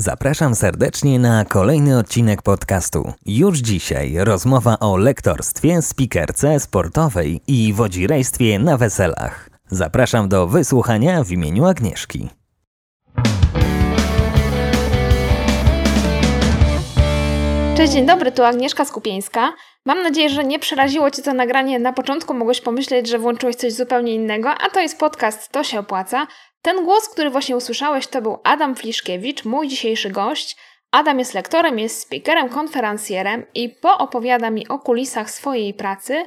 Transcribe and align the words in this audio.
Zapraszam 0.00 0.54
serdecznie 0.54 1.18
na 1.18 1.44
kolejny 1.44 1.98
odcinek 1.98 2.42
podcastu. 2.42 3.12
Już 3.26 3.58
dzisiaj 3.58 4.14
rozmowa 4.18 4.78
o 4.80 4.96
lektorstwie, 4.96 5.82
spikerce 5.82 6.60
sportowej 6.60 7.40
i 7.46 7.72
wodzirejstwie 7.72 8.58
na 8.58 8.76
weselach. 8.76 9.50
Zapraszam 9.70 10.28
do 10.28 10.46
wysłuchania 10.46 11.24
w 11.24 11.30
imieniu 11.30 11.64
Agnieszki. 11.64 12.28
Cześć, 17.76 17.92
dzień 17.92 18.06
dobry, 18.06 18.32
tu 18.32 18.44
Agnieszka 18.44 18.84
Skupieńska. 18.84 19.52
Mam 19.84 20.02
nadzieję, 20.02 20.28
że 20.28 20.44
nie 20.44 20.58
przeraziło 20.58 21.10
Cię 21.10 21.22
to 21.22 21.32
nagranie. 21.34 21.78
Na 21.78 21.92
początku 21.92 22.34
mogłeś 22.34 22.60
pomyśleć, 22.60 23.08
że 23.08 23.18
włączyłeś 23.18 23.56
coś 23.56 23.72
zupełnie 23.72 24.14
innego, 24.14 24.50
a 24.50 24.70
to 24.70 24.80
jest 24.80 24.98
podcast 24.98 25.52
To 25.52 25.64
się 25.64 25.78
opłaca. 25.78 26.26
Ten 26.62 26.84
głos, 26.84 27.08
który 27.08 27.30
właśnie 27.30 27.56
usłyszałeś, 27.56 28.06
to 28.06 28.22
był 28.22 28.38
Adam 28.44 28.76
Fliszkiewicz, 28.76 29.44
mój 29.44 29.68
dzisiejszy 29.68 30.10
gość. 30.10 30.56
Adam 30.90 31.18
jest 31.18 31.34
lektorem, 31.34 31.78
jest 31.78 32.00
speakerem, 32.00 32.48
konferencjerem 32.48 33.44
i 33.54 33.68
poopowiada 33.68 34.50
mi 34.50 34.68
o 34.68 34.78
kulisach 34.78 35.30
swojej 35.30 35.74
pracy. 35.74 36.24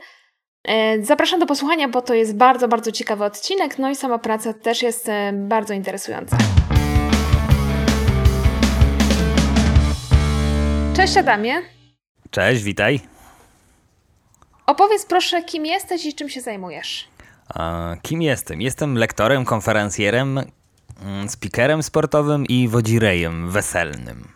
E, 0.64 1.04
zapraszam 1.04 1.40
do 1.40 1.46
posłuchania, 1.46 1.88
bo 1.88 2.02
to 2.02 2.14
jest 2.14 2.36
bardzo, 2.36 2.68
bardzo 2.68 2.92
ciekawy 2.92 3.24
odcinek, 3.24 3.80
no 3.80 3.90
i 3.90 3.96
sama 3.96 4.20
praca 4.20 4.54
też 4.54 4.82
jest 4.82 5.10
e, 5.10 5.34
bardzo 5.34 5.74
interesująca. 5.74 6.38
Cześć 10.96 11.18
Adamie. 11.18 11.62
Cześć, 12.32 12.64
witaj. 12.64 13.00
Opowiedz 14.66 15.06
proszę, 15.06 15.44
kim 15.44 15.66
jesteś 15.66 16.06
i 16.06 16.14
czym 16.14 16.30
się 16.30 16.42
zajmujesz. 16.42 17.08
Kim 18.02 18.22
jestem? 18.22 18.62
Jestem 18.62 18.98
lektorem, 18.98 19.46
konferencjerem, 19.46 20.38
mm, 21.02 21.30
speakerem 21.30 21.84
sportowym 21.84 22.46
i 22.46 22.68
wodzirejem 22.68 23.52
weselnym. 23.52 24.28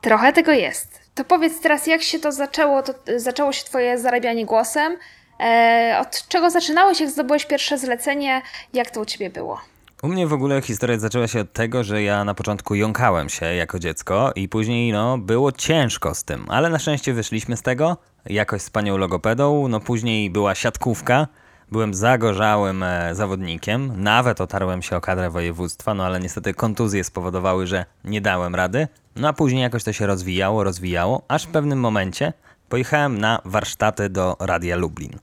Trochę 0.00 0.32
tego 0.32 0.52
jest. 0.52 1.00
To 1.14 1.24
powiedz 1.24 1.60
teraz, 1.60 1.86
jak 1.86 2.02
się 2.02 2.18
to 2.18 2.32
zaczęło? 2.32 2.82
To, 2.82 2.94
zaczęło 3.16 3.52
się 3.52 3.64
twoje 3.64 3.98
zarabianie 3.98 4.46
głosem? 4.46 4.96
E, 5.40 5.98
od 6.00 6.28
czego 6.28 6.50
zaczynałeś, 6.50 7.00
jak 7.00 7.10
zdobyłeś 7.10 7.46
pierwsze 7.46 7.78
zlecenie? 7.78 8.42
Jak 8.72 8.90
to 8.90 9.00
u 9.00 9.04
ciebie 9.04 9.30
było? 9.30 9.60
U 10.02 10.08
mnie 10.08 10.26
w 10.26 10.32
ogóle 10.32 10.62
historia 10.62 10.98
zaczęła 10.98 11.28
się 11.28 11.40
od 11.40 11.52
tego, 11.52 11.84
że 11.84 12.02
ja 12.02 12.24
na 12.24 12.34
początku 12.34 12.74
jąkałem 12.74 13.28
się 13.28 13.46
jako 13.46 13.78
dziecko 13.78 14.32
i 14.34 14.48
później 14.48 14.92
no, 14.92 15.18
było 15.18 15.52
ciężko 15.52 16.14
z 16.14 16.24
tym, 16.24 16.46
ale 16.48 16.70
na 16.70 16.78
szczęście 16.78 17.12
wyszliśmy 17.12 17.56
z 17.56 17.62
tego. 17.62 17.96
Jakoś 18.26 18.62
z 18.62 18.70
panią 18.70 18.96
logopedą, 18.96 19.68
no 19.68 19.80
później 19.80 20.30
była 20.30 20.54
siatkówka, 20.54 21.26
byłem 21.70 21.94
zagorzałym 21.94 22.82
e, 22.82 23.14
zawodnikiem, 23.14 24.02
nawet 24.02 24.40
otarłem 24.40 24.82
się 24.82 24.96
o 24.96 25.00
kadrę 25.00 25.30
województwa, 25.30 25.94
no 25.94 26.04
ale 26.04 26.20
niestety 26.20 26.54
kontuzje 26.54 27.04
spowodowały, 27.04 27.66
że 27.66 27.84
nie 28.04 28.20
dałem 28.20 28.54
rady, 28.54 28.88
no 29.16 29.28
a 29.28 29.32
później 29.32 29.62
jakoś 29.62 29.84
to 29.84 29.92
się 29.92 30.06
rozwijało, 30.06 30.64
rozwijało, 30.64 31.22
aż 31.28 31.46
w 31.46 31.50
pewnym 31.50 31.80
momencie 31.80 32.32
pojechałem 32.68 33.18
na 33.18 33.40
warsztaty 33.44 34.08
do 34.08 34.36
Radia 34.40 34.76
Lublin. 34.76 35.18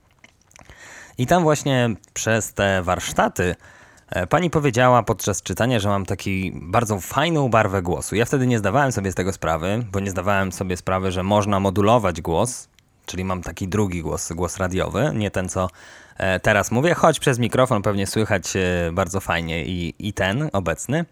I 1.17 1.28
tam 1.28 1.44
właśnie 1.44 1.89
przez 2.14 2.53
te 2.53 2.84
warsztaty 2.84 3.56
pani 4.30 4.50
powiedziała 4.50 5.03
podczas 5.03 5.41
czytania, 5.41 5.80
że 5.80 5.89
mam 5.89 6.05
taki 6.05 6.52
bardzo 6.55 7.00
fajną 7.00 7.50
barwę 7.50 7.81
głosu. 7.81 8.16
Ja 8.16 8.25
wtedy 8.25 8.47
nie 8.47 8.59
zdawałem 8.59 8.91
sobie 8.91 9.11
z 9.11 9.16
tego 9.16 9.33
sprawy, 9.33 9.86
bo 9.91 10.00
nie 10.00 10.11
zdawałem 10.11 10.52
sobie 10.52 10.77
sprawy, 10.77 11.11
że 11.11 11.23
można 11.23 11.59
modulować 11.59 12.22
głos, 12.22 12.67
czyli 13.05 13.23
mam 13.23 13.41
taki 13.41 13.67
drugi 13.67 14.02
głos, 14.02 14.33
głos 14.33 14.58
radiowy, 14.58 15.11
nie 15.16 15.31
ten 15.31 15.50
co 15.50 15.69
e, 16.17 16.39
teraz 16.39 16.72
mówię, 16.72 16.94
choć 16.94 17.19
przez 17.19 17.39
mikrofon 17.39 17.81
pewnie 17.81 18.08
słychać 18.08 18.55
e, 18.55 18.91
bardzo 18.94 19.19
fajnie 19.19 19.66
i, 19.66 19.94
i 20.00 20.13
ten 20.13 20.50
obecny. 20.53 21.05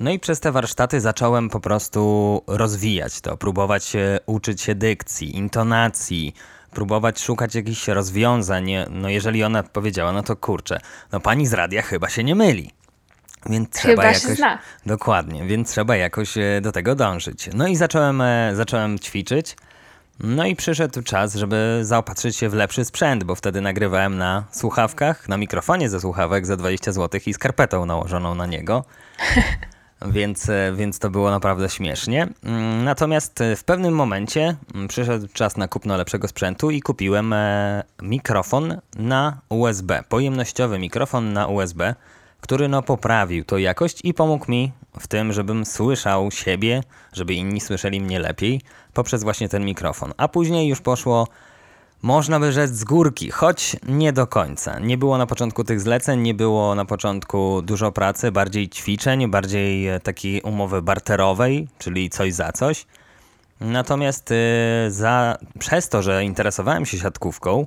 No 0.00 0.10
i 0.10 0.18
przez 0.18 0.40
te 0.40 0.52
warsztaty 0.52 1.00
zacząłem 1.00 1.50
po 1.50 1.60
prostu 1.60 2.42
rozwijać 2.46 3.20
to, 3.20 3.36
próbować 3.36 3.92
uczyć 4.26 4.62
się 4.62 4.74
dykcji, 4.74 5.36
intonacji, 5.36 6.34
próbować 6.70 7.20
szukać 7.20 7.54
jakichś 7.54 7.88
rozwiązań. 7.88 8.70
No 8.90 9.08
jeżeli 9.08 9.44
ona 9.44 9.62
powiedziała, 9.62 10.12
no 10.12 10.22
to 10.22 10.36
kurczę, 10.36 10.80
no 11.12 11.20
pani 11.20 11.46
z 11.46 11.52
radia 11.52 11.82
chyba 11.82 12.08
się 12.08 12.24
nie 12.24 12.34
myli. 12.34 12.70
Więc 13.46 13.70
trzeba 13.70 13.90
Chyba 14.02 14.04
jakoś. 14.04 14.22
zna. 14.22 14.58
Dokładnie, 14.86 15.44
więc 15.46 15.70
trzeba 15.70 15.96
jakoś 15.96 16.38
e, 16.38 16.60
do 16.62 16.72
tego 16.72 16.94
dążyć. 16.94 17.50
No 17.54 17.66
i 17.66 17.76
zacząłem, 17.76 18.20
e, 18.20 18.52
zacząłem 18.54 18.98
ćwiczyć. 18.98 19.56
No 20.20 20.46
i 20.46 20.56
przyszedł 20.56 21.02
czas, 21.02 21.34
żeby 21.34 21.80
zaopatrzyć 21.82 22.36
się 22.36 22.48
w 22.48 22.54
lepszy 22.54 22.84
sprzęt, 22.84 23.24
bo 23.24 23.34
wtedy 23.34 23.60
nagrywałem 23.60 24.18
na 24.18 24.44
słuchawkach, 24.50 25.28
na 25.28 25.36
mikrofonie 25.36 25.88
ze 25.88 26.00
słuchawek 26.00 26.46
za 26.46 26.56
20 26.56 26.92
zł 26.92 27.20
i 27.26 27.34
skarpetą 27.34 27.86
nałożoną 27.86 28.34
na 28.34 28.46
niego. 28.46 28.84
więc, 30.06 30.48
e, 30.48 30.72
więc 30.76 30.98
to 30.98 31.10
było 31.10 31.30
naprawdę 31.30 31.68
śmiesznie. 31.68 32.28
Mm, 32.44 32.84
natomiast 32.84 33.40
e, 33.40 33.56
w 33.56 33.64
pewnym 33.64 33.94
momencie 33.94 34.56
mm, 34.74 34.88
przyszedł 34.88 35.28
czas 35.32 35.56
na 35.56 35.68
kupno 35.68 35.96
lepszego 35.96 36.28
sprzętu 36.28 36.70
i 36.70 36.80
kupiłem 36.80 37.32
e, 37.32 37.82
mikrofon 38.02 38.80
na 38.96 39.40
USB, 39.48 40.04
pojemnościowy 40.08 40.78
mikrofon 40.78 41.32
na 41.32 41.46
USB, 41.46 41.94
który 42.40 42.68
no 42.68 42.82
poprawił 42.82 43.44
to 43.44 43.58
jakość 43.58 44.00
i 44.04 44.14
pomógł 44.14 44.50
mi 44.50 44.72
w 45.00 45.08
tym, 45.08 45.32
żebym 45.32 45.66
słyszał 45.66 46.30
siebie, 46.30 46.82
żeby 47.12 47.34
inni 47.34 47.60
słyszeli 47.60 48.00
mnie 48.00 48.18
lepiej 48.18 48.60
poprzez 48.94 49.22
właśnie 49.22 49.48
ten 49.48 49.64
mikrofon. 49.64 50.12
A 50.16 50.28
później 50.28 50.68
już 50.68 50.80
poszło 50.80 51.28
można 52.02 52.40
by 52.40 52.52
rzec 52.52 52.70
z 52.70 52.84
górki, 52.84 53.30
choć 53.30 53.76
nie 53.88 54.12
do 54.12 54.26
końca. 54.26 54.78
Nie 54.78 54.98
było 54.98 55.18
na 55.18 55.26
początku 55.26 55.64
tych 55.64 55.80
zleceń, 55.80 56.20
nie 56.20 56.34
było 56.34 56.74
na 56.74 56.84
początku 56.84 57.62
dużo 57.62 57.92
pracy, 57.92 58.32
bardziej 58.32 58.68
ćwiczeń, 58.68 59.30
bardziej 59.30 59.88
e, 59.88 60.00
takiej 60.00 60.42
umowy 60.42 60.82
barterowej, 60.82 61.68
czyli 61.78 62.10
coś 62.10 62.34
za 62.34 62.52
coś. 62.52 62.86
Natomiast 63.60 64.30
yy, 64.30 64.90
za, 64.90 65.38
przez 65.58 65.88
to, 65.88 66.02
że 66.02 66.24
interesowałem 66.24 66.86
się 66.86 66.98
siatkówką, 66.98 67.66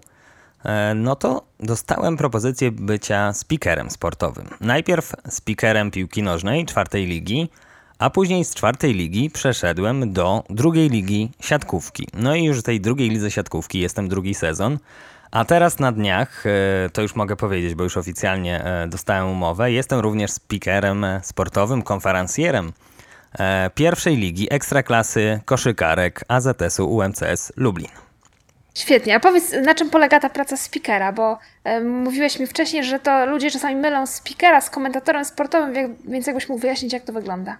yy, 0.66 0.72
no 0.96 1.16
to 1.16 1.44
dostałem 1.60 2.18
propozycję 2.18 2.72
bycia 2.72 3.34
speakerem 3.34 3.92
sportowym. 3.92 4.50
Najpierw 4.62 5.14
speakerem 5.30 5.92
piłki 5.92 6.24
nożnej 6.24 6.66
czwartej 6.66 7.06
ligi, 7.06 7.50
a 8.04 8.10
później 8.10 8.46
z 8.46 8.56
czwartej 8.56 8.94
ligi 8.94 9.30
przeszedłem 9.30 10.14
do 10.14 10.44
drugiej 10.50 10.90
ligi 10.90 11.32
siatkówki. 11.40 12.08
No 12.14 12.36
i 12.36 12.44
już 12.44 12.60
w 12.60 12.64
tej 12.64 12.82
drugiej 12.82 13.10
lidze 13.10 13.32
siatkówki 13.32 13.80
jestem 13.80 14.08
drugi 14.08 14.34
sezon. 14.34 14.78
A 15.32 15.46
teraz 15.46 15.80
na 15.80 15.92
dniach, 15.92 16.46
e, 16.46 16.90
to 16.94 17.02
już 17.02 17.16
mogę 17.16 17.36
powiedzieć, 17.36 17.76
bo 17.76 17.84
już 17.84 17.98
oficjalnie 17.98 18.64
e, 18.64 18.88
dostałem 18.88 19.28
umowę, 19.28 19.72
jestem 19.72 20.00
również 20.00 20.32
speakerem 20.32 21.06
sportowym, 21.22 21.82
konferencjerem 21.82 22.74
e, 23.40 23.70
pierwszej 23.76 24.18
ligi 24.18 24.48
ekstraklasy 24.52 25.40
koszykarek 25.46 26.24
AZS-u 26.28 26.96
UMCS 26.96 27.54
Lublin. 27.56 27.92
Świetnie. 28.76 29.16
A 29.16 29.20
powiedz, 29.20 29.52
na 29.66 29.76
czym 29.76 29.90
polega 29.90 30.20
ta 30.20 30.30
praca 30.30 30.58
speakera? 30.58 31.12
Bo 31.12 31.38
e, 31.64 31.82
mówiłeś 31.82 32.40
mi 32.40 32.48
wcześniej, 32.48 32.84
że 32.84 33.00
to 33.00 33.26
ludzie 33.26 33.52
czasami 33.52 33.76
mylą 33.76 34.08
speakera 34.08 34.62
z 34.62 34.70
komentatorem 34.70 35.26
sportowym, 35.26 35.96
więc 36.08 36.28
jakbyś 36.28 36.50
mógł 36.50 36.62
wyjaśnić, 36.62 36.94
jak 36.94 37.04
to 37.04 37.14
wygląda? 37.14 37.58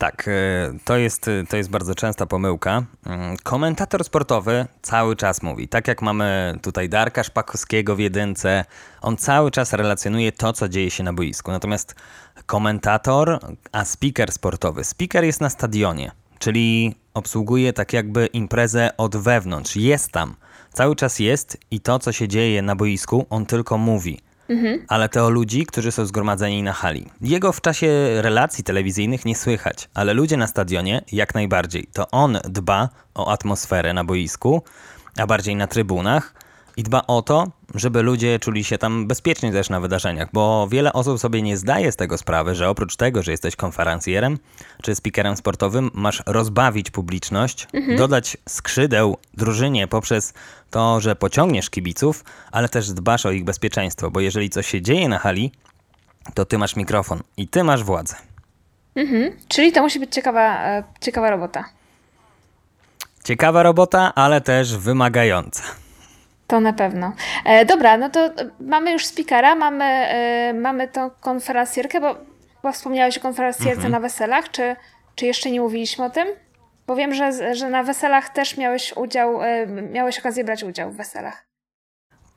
Tak, 0.00 0.28
e, 0.28 0.32
to 0.84 0.96
jest, 0.96 1.30
to 1.48 1.56
jest 1.56 1.70
bardzo 1.70 1.94
częsta 1.94 2.26
pomyłka. 2.26 2.82
Mm, 3.06 3.36
komentator 3.42 4.04
sportowy 4.04 4.66
cały 4.82 5.16
czas 5.16 5.42
mówi, 5.42 5.68
tak 5.68 5.88
jak 5.88 6.02
mamy 6.02 6.58
tutaj 6.62 6.88
Darka 6.88 7.24
Szpakowskiego 7.24 7.96
w 7.96 7.98
jedynce, 7.98 8.64
on 9.02 9.16
cały 9.16 9.50
czas 9.50 9.72
relacjonuje 9.72 10.32
to, 10.32 10.52
co 10.52 10.68
dzieje 10.68 10.90
się 10.90 11.04
na 11.04 11.12
boisku. 11.12 11.50
Natomiast 11.50 11.94
komentator, 12.46 13.38
a 13.72 13.84
speaker 13.84 14.32
sportowy, 14.32 14.84
speaker 14.84 15.24
jest 15.24 15.40
na 15.40 15.50
stadionie, 15.50 16.12
czyli 16.38 16.94
obsługuje 17.14 17.72
tak 17.72 17.92
jakby 17.92 18.26
imprezę 18.26 18.90
od 18.96 19.16
wewnątrz, 19.16 19.76
jest 19.76 20.12
tam, 20.12 20.34
cały 20.72 20.96
czas 20.96 21.18
jest 21.18 21.56
i 21.70 21.80
to, 21.80 21.98
co 21.98 22.12
się 22.12 22.28
dzieje 22.28 22.62
na 22.62 22.76
boisku, 22.76 23.26
on 23.30 23.46
tylko 23.46 23.78
mówi 23.78 24.20
mhm. 24.50 24.84
ale 24.88 25.08
to 25.08 25.26
o 25.26 25.30
ludzi, 25.30 25.66
którzy 25.66 25.92
są 25.92 26.06
zgromadzeni 26.06 26.62
na 26.62 26.72
hali. 26.72 27.06
Jego 27.20 27.52
w 27.52 27.60
czasie 27.60 27.88
relacji 28.22 28.64
telewizyjnych 28.64 29.24
nie 29.24 29.36
słychać, 29.36 29.88
ale 29.94 30.14
ludzie 30.14 30.36
na 30.36 30.46
stadionie 30.46 31.02
jak 31.12 31.34
najbardziej. 31.34 31.86
To 31.92 32.10
on 32.10 32.38
dba 32.44 32.88
o 33.14 33.32
atmosferę 33.32 33.92
na 33.92 34.04
boisku, 34.04 34.62
a 35.16 35.26
bardziej 35.26 35.56
na 35.56 35.66
trybunach 35.66 36.34
i 36.80 36.82
dba 36.82 37.06
o 37.06 37.22
to, 37.22 37.46
żeby 37.74 38.02
ludzie 38.02 38.38
czuli 38.38 38.64
się 38.64 38.78
tam 38.78 39.06
bezpiecznie 39.06 39.52
też 39.52 39.70
na 39.70 39.80
wydarzeniach, 39.80 40.28
bo 40.32 40.68
wiele 40.70 40.92
osób 40.92 41.18
sobie 41.18 41.42
nie 41.42 41.56
zdaje 41.56 41.92
z 41.92 41.96
tego 41.96 42.18
sprawy, 42.18 42.54
że 42.54 42.68
oprócz 42.68 42.96
tego, 42.96 43.22
że 43.22 43.30
jesteś 43.30 43.56
konferencjerem 43.56 44.38
czy 44.82 44.94
speakerem 44.94 45.36
sportowym, 45.36 45.90
masz 45.94 46.22
rozbawić 46.26 46.90
publiczność, 46.90 47.66
mhm. 47.72 47.98
dodać 47.98 48.36
skrzydeł 48.48 49.16
drużynie 49.34 49.86
poprzez 49.86 50.34
to, 50.70 51.00
że 51.00 51.16
pociągniesz 51.16 51.70
kibiców, 51.70 52.24
ale 52.52 52.68
też 52.68 52.92
dbasz 52.92 53.26
o 53.26 53.30
ich 53.30 53.44
bezpieczeństwo, 53.44 54.10
bo 54.10 54.20
jeżeli 54.20 54.50
coś 54.50 54.66
się 54.66 54.82
dzieje 54.82 55.08
na 55.08 55.18
hali, 55.18 55.52
to 56.34 56.44
ty 56.44 56.58
masz 56.58 56.76
mikrofon 56.76 57.20
i 57.36 57.48
ty 57.48 57.64
masz 57.64 57.84
władzę. 57.84 58.16
Mhm. 58.94 59.32
Czyli 59.48 59.72
to 59.72 59.82
musi 59.82 60.00
być 60.00 60.14
ciekawa, 60.14 60.64
e, 60.64 60.84
ciekawa 61.00 61.30
robota. 61.30 61.64
Ciekawa 63.24 63.62
robota, 63.62 64.14
ale 64.14 64.40
też 64.40 64.76
wymagająca. 64.76 65.62
To 66.50 66.60
na 66.60 66.72
pewno. 66.72 67.12
E, 67.44 67.64
dobra, 67.64 67.96
no 67.96 68.10
to 68.10 68.30
mamy 68.60 68.92
już 68.92 69.06
speakera, 69.06 69.54
mamy, 69.54 69.84
e, 69.84 70.52
mamy 70.54 70.88
tą 70.88 71.10
konferencjerkę, 71.10 72.00
bo 72.00 72.14
Chyba 72.62 72.72
wspomniałeś 72.72 73.18
o 73.18 73.20
konferencjerce 73.20 73.72
Mhm. 73.72 73.92
na 73.92 74.00
weselach, 74.00 74.50
czy, 74.50 74.76
czy 75.14 75.26
jeszcze 75.26 75.50
nie 75.50 75.60
mówiliśmy 75.60 76.04
o 76.04 76.10
tym? 76.10 76.28
Bo 76.86 76.96
wiem, 76.96 77.14
że, 77.14 77.54
że 77.54 77.70
na 77.70 77.82
weselach 77.82 78.28
też 78.28 78.56
miałeś 78.56 78.92
udział, 78.96 79.42
e, 79.42 79.66
miałeś 79.66 80.18
okazję 80.18 80.44
brać 80.44 80.62
udział 80.62 80.90
w 80.92 80.96
weselach. 80.96 81.46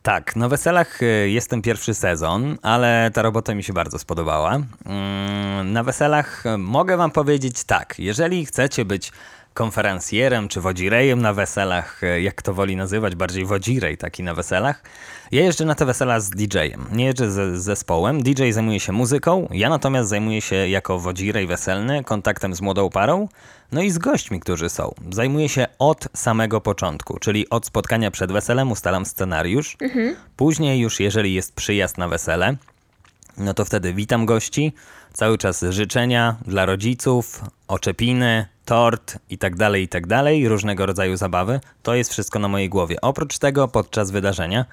Tak, 0.03 0.35
na 0.35 0.49
weselach 0.49 1.01
y, 1.03 1.29
jest 1.29 1.49
ten 1.49 1.61
pierwszy 1.61 1.93
sezon, 1.93 2.57
ale 2.61 3.11
ta 3.13 3.21
robota 3.21 3.55
mi 3.55 3.63
się 3.63 3.73
bardzo 3.73 3.99
spodobała. 3.99 4.51
Mm, 4.85 5.73
Na 5.73 5.83
weselach 5.83 6.45
y, 6.45 6.57
mogę 6.57 6.97
wam 6.97 7.11
powiedzieć 7.11 7.63
tak, 7.63 7.95
jeżeli 7.99 8.45
chcecie 8.45 8.85
być 8.85 9.11
konferencjerem 9.53 10.47
czy 10.47 10.61
wodzirejem 10.61 11.21
na 11.21 11.33
weselach, 11.33 12.03
y, 12.03 12.21
jak 12.21 12.41
to 12.41 12.53
woli 12.53 12.75
nazywać, 12.75 13.15
bardziej 13.15 13.45
wodzirej 13.45 13.97
taki 13.97 14.23
na 14.23 14.33
weselach. 14.33 14.83
Ja 15.31 15.43
jeżdżę 15.43 15.65
na 15.65 15.75
te 15.75 15.85
wesela 15.85 16.19
z 16.19 16.29
DJ-em, 16.29 16.85
nie 16.91 17.05
jeżdżę 17.05 17.31
z, 17.31 17.61
zespołem. 17.61 18.23
DJ 18.23 18.51
zajmuje 18.51 18.79
się 18.79 18.91
muzyką, 18.91 19.47
ja 19.51 19.69
natomiast 19.69 20.09
zajmuję 20.09 20.41
się 20.41 20.55
jako 20.55 20.99
wodzirej 20.99 21.47
weselny 21.47 22.03
kontaktem 22.03 22.55
z 22.55 22.61
młodą 22.61 22.89
parą, 22.89 23.27
no 23.71 23.81
i 23.81 23.91
z 23.91 23.97
gośćmi, 23.97 24.39
którzy 24.39 24.69
są. 24.69 24.93
Zajmuję 25.11 25.49
się 25.49 25.67
od 25.79 26.07
samego 26.13 26.61
początku, 26.61 27.19
czyli 27.19 27.49
od 27.49 27.65
spotkania 27.65 28.11
przed 28.11 28.31
weselem 28.31 28.71
ustalam 28.71 29.05
scenariusz. 29.05 29.77
Później 30.37 30.79
już 30.79 30.99
jeżeli 30.99 31.33
jest 31.33 31.55
przyjazd 31.55 31.97
na 31.97 32.07
wesele, 32.07 32.55
no 33.37 33.53
to 33.53 33.65
wtedy 33.65 33.93
witam 33.93 34.25
gości, 34.25 34.73
cały 35.13 35.37
czas 35.37 35.65
życzenia 35.69 36.35
dla 36.47 36.65
rodziców, 36.65 37.41
oczepiny, 37.67 38.45
tort 38.65 39.17
i 39.29 39.37
tak 39.37 39.55
dalej, 39.55 39.83
i 39.83 39.87
tak 39.87 40.07
dalej, 40.07 40.47
różnego 40.47 40.85
rodzaju 40.85 41.17
zabawy. 41.17 41.59
To 41.83 41.95
jest 41.95 42.11
wszystko 42.11 42.39
na 42.39 42.47
mojej 42.47 42.69
głowie. 42.69 43.01
Oprócz 43.01 43.37
tego 43.37 43.67
podczas 43.67 44.11
wydarzenia 44.11 44.65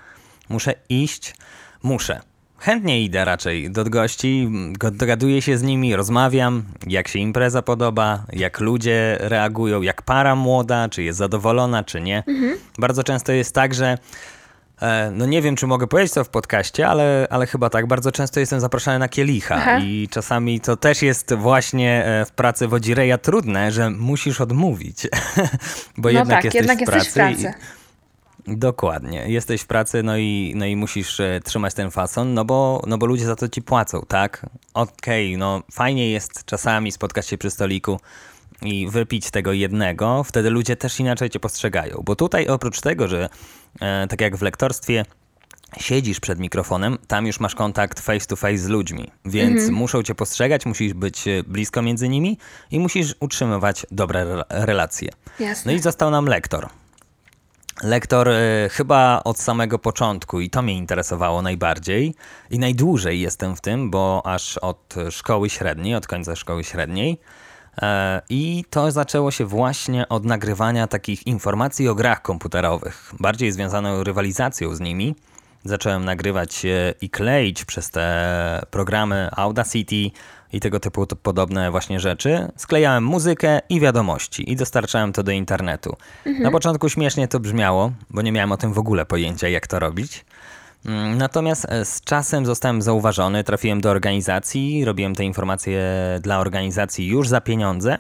muszę 0.49 0.75
iść, 0.89 1.35
muszę. 1.83 2.21
Chętnie 2.59 3.03
idę 3.03 3.25
raczej 3.25 3.71
do 3.71 3.85
gości, 3.85 4.49
go- 4.73 4.91
dogaduję 4.91 5.43
się 5.43 5.59
z 5.59 5.63
nimi, 5.63 5.97
rozmawiam, 5.97 6.63
jak 6.87 7.09
się 7.09 7.19
impreza 7.19 7.63
podoba, 7.63 8.25
jak 8.33 8.61
ludzie 8.61 9.17
reagują, 9.21 9.83
jak 9.83 10.03
para 10.03 10.35
młoda, 10.37 10.89
czy 10.89 11.03
jest 11.03 11.19
zadowolona, 11.19 11.85
czy 11.85 12.01
nie. 12.01 12.23
Bardzo 12.79 13.05
często 13.05 13.33
jest 13.33 13.55
tak, 13.55 13.75
że 13.75 13.99
No 15.13 15.27
nie 15.27 15.43
wiem, 15.43 15.57
czy 15.57 15.67
mogę 15.67 15.87
powiedzieć 15.87 16.15
to 16.15 16.25
w 16.25 16.29
podcaście, 16.29 16.89
ale, 16.89 17.27
ale 17.31 17.47
chyba 17.47 17.71
tak. 17.71 17.87
Bardzo 17.87 18.13
często 18.13 18.41
jestem 18.41 18.61
zapraszany 18.61 18.99
na 18.99 19.09
kielicha 19.09 19.55
Aha. 19.55 19.79
i 19.79 20.09
czasami 20.11 20.61
to 20.61 20.77
też 20.77 21.03
jest 21.03 21.35
właśnie 21.35 22.05
e, 22.05 22.25
w 22.25 22.31
pracy 22.31 22.69
wodzireja 22.69 23.19
trudne, 23.19 23.73
że 23.73 23.91
musisz 23.91 24.41
odmówić, 24.41 25.09
bo 25.97 26.09
No 26.13 26.19
jednak 26.19 26.39
tak, 26.39 26.45
jesteś 26.45 26.61
jednak 26.61 26.79
w 26.79 26.81
jesteś 26.81 27.09
w 27.09 27.13
pracy. 27.13 27.53
Dokładnie. 28.47 29.25
Jesteś 29.29 29.63
w 29.63 29.67
pracy, 29.67 30.03
no 30.03 30.17
i, 30.17 30.53
no 30.57 30.67
i 30.67 30.77
musisz 30.77 31.21
e, 31.21 31.41
trzymać 31.45 31.75
ten 31.75 31.91
fason, 31.91 32.35
no 32.35 32.45
bo, 32.45 32.83
no 32.87 32.99
bo 32.99 33.07
ludzie 33.07 33.27
za 33.27 33.37
to 33.37 33.49
ci 33.49 33.63
płacą, 33.63 34.03
tak? 34.09 34.47
Okej, 34.75 35.37
no 35.37 35.63
fajnie 35.73 36.11
jest 36.11 36.45
czasami 36.45 36.93
spotkać 36.93 37.27
się 37.27 37.39
przy 37.39 37.51
stoliku 37.51 38.01
i 38.63 38.89
wypić 38.89 39.31
tego 39.31 39.53
jednego, 39.53 40.25
wtedy 40.25 40.51
ludzie 40.51 40.77
też 40.77 41.01
inaczej 41.01 41.31
cię 41.31 41.41
postrzegają. 41.41 42.03
Bo 42.05 42.17
tutaj 42.17 42.49
oprócz 42.49 42.81
tego, 42.81 43.09
że 43.09 43.29
e, 43.81 44.07
tak 44.07 44.21
jak 44.21 44.37
w 44.37 44.43
lektorstwie 44.43 45.05
siedzisz 45.79 46.21
przed 46.21 46.39
mikrofonem, 46.39 46.99
tam 47.07 47.27
już 47.27 47.41
masz 47.41 47.55
kontakt 47.55 48.01
face 48.01 48.27
to 48.27 48.37
face 48.37 48.59
z 48.59 48.69
ludźmi, 48.69 49.11
więc 49.25 49.69
muszą 49.69 50.03
cię 50.03 50.15
postrzegać, 50.15 50.67
musisz 50.67 50.95
być 50.95 51.29
e, 51.29 51.43
blisko 51.43 51.83
między 51.83 52.09
nimi 52.09 52.39
i 52.71 52.81
musisz 52.81 53.15
utrzymywać 53.21 53.87
dobre 53.91 54.21
re- 54.21 54.45
relacje. 54.49 55.09
Jasne. 55.41 55.73
No 55.73 55.79
i 55.79 55.81
został 55.81 56.11
nam 56.11 56.27
lektor. 56.27 56.69
Lektor 57.83 58.29
e, 58.29 58.69
chyba 58.73 59.21
od 59.25 59.39
samego 59.39 59.79
początku 59.79 60.41
i 60.41 60.51
to 60.51 60.63
mnie 60.63 60.75
interesowało 60.75 61.43
najbardziej 61.43 62.15
i 62.51 62.59
najdłużej 62.59 63.21
jestem 63.21 63.57
w 63.57 63.61
tym, 63.61 63.91
bo 63.91 64.23
aż 64.25 64.59
od 64.59 64.95
szkoły 65.11 65.51
średniej, 65.51 65.95
od 65.95 66.07
końca 66.07 66.37
szkoły 66.37 66.65
średniej. 66.65 67.21
E, 67.83 68.23
I 68.29 68.65
to 68.71 68.91
zaczęło 68.91 69.31
się 69.31 69.45
właśnie 69.45 70.09
od 70.09 70.25
nagrywania 70.25 70.87
takich 70.87 71.27
informacji 71.27 71.89
o 71.89 71.95
grach 71.95 72.23
komputerowych, 72.23 73.13
bardziej 73.21 73.53
związaną 73.53 74.05
rywalizacją 74.05 74.75
z 74.75 74.81
nimi. 74.81 75.15
Zacząłem 75.65 76.05
nagrywać 76.05 76.63
i 77.01 77.11
kleić 77.11 77.65
przez 77.65 77.91
te 77.91 78.63
programy 78.71 79.29
Audacity 79.37 80.11
i 80.53 80.61
tego 80.61 80.81
typu 80.81 81.07
podobne 81.07 81.71
właśnie 81.71 82.01
rzeczy. 82.01 82.49
Sklejałem 82.57 83.05
muzykę 83.05 83.61
i 83.69 83.81
wiadomości 83.81 84.53
i 84.53 84.57
dostarczałem 84.57 85.13
to 85.13 85.23
do 85.23 85.33
internetu. 85.33 85.97
Na 86.41 86.51
początku 86.51 86.89
śmiesznie 86.89 87.29
to 87.29 87.41
brzmiało, 87.41 87.93
bo 88.11 88.23
nie 88.23 88.33
miałem 88.33 88.53
o 88.53 88.57
tym 88.57 88.73
w 88.73 88.79
ogóle 88.79 89.07
pojęcia, 89.07 89.49
jak 89.49 89.67
to 89.67 89.79
robić. 89.79 90.25
Mm, 90.87 91.19
Natomiast 91.19 91.67
e, 91.69 91.85
z 91.85 92.01
czasem 92.01 92.47
zostałem 92.47 92.83
zauważony, 92.83 93.45
trafiłem 93.45 93.81
do 93.81 93.91
organizacji, 93.91 94.85
robiłem 94.85 95.15
te 95.15 95.25
informacje 95.25 95.83
dla 96.23 96.39
organizacji 96.39 97.07
już 97.07 97.29
za 97.29 97.41
pieniądze. 97.41 97.99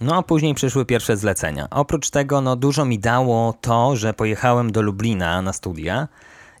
No 0.00 0.16
a 0.16 0.22
później 0.22 0.54
przyszły 0.54 0.84
pierwsze 0.84 1.16
zlecenia. 1.16 1.68
Oprócz 1.70 2.10
tego, 2.10 2.40
no 2.40 2.56
dużo 2.56 2.84
mi 2.84 2.98
dało 2.98 3.54
to, 3.60 3.96
że 3.96 4.14
pojechałem 4.14 4.72
do 4.72 4.82
Lublina 4.82 5.42
na 5.42 5.52
studia 5.52 6.08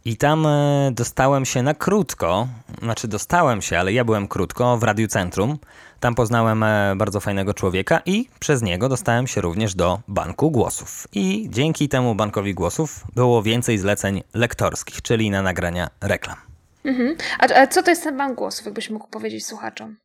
i 0.04 0.16
tam 0.16 0.46
e, 0.46 0.90
dostałem 0.92 1.44
się 1.44 1.62
na 1.62 1.74
krótko, 1.74 2.48
znaczy 2.82 3.08
dostałem 3.08 3.62
się, 3.62 3.78
ale 3.78 3.92
ja 3.92 4.04
byłem 4.04 4.28
krótko 4.28 4.78
w 4.78 4.82
Radiu 4.82 5.08
Centrum. 5.08 5.58
Tam 6.00 6.14
poznałem 6.14 6.62
e, 6.62 6.94
bardzo 6.96 7.20
fajnego 7.20 7.54
człowieka 7.54 8.00
i 8.06 8.28
przez 8.40 8.62
niego 8.62 8.88
dostałem 8.88 9.26
się 9.26 9.40
również 9.40 9.74
do 9.74 10.00
Banku 10.08 10.50
Głosów. 10.50 11.08
I 11.12 11.48
dzięki 11.50 11.88
temu 11.88 12.14
Bankowi 12.14 12.54
Głosów 12.54 13.04
było 13.14 13.42
więcej 13.42 13.78
zleceń 13.78 14.22
lektorskich, 14.34 15.02
czyli 15.02 15.30
na 15.30 15.42
nagrania 15.42 15.90
reklam. 16.00 16.36
Mhm. 16.84 17.16
A, 17.38 17.54
a 17.54 17.66
co 17.66 17.82
to 17.82 17.90
jest 17.90 18.02
ten 18.04 18.16
bank 18.16 18.38
głosów, 18.38 18.64
jakbyś 18.64 18.90
mógł 18.90 19.08
powiedzieć 19.08 19.46
słuchaczom? 19.46 19.96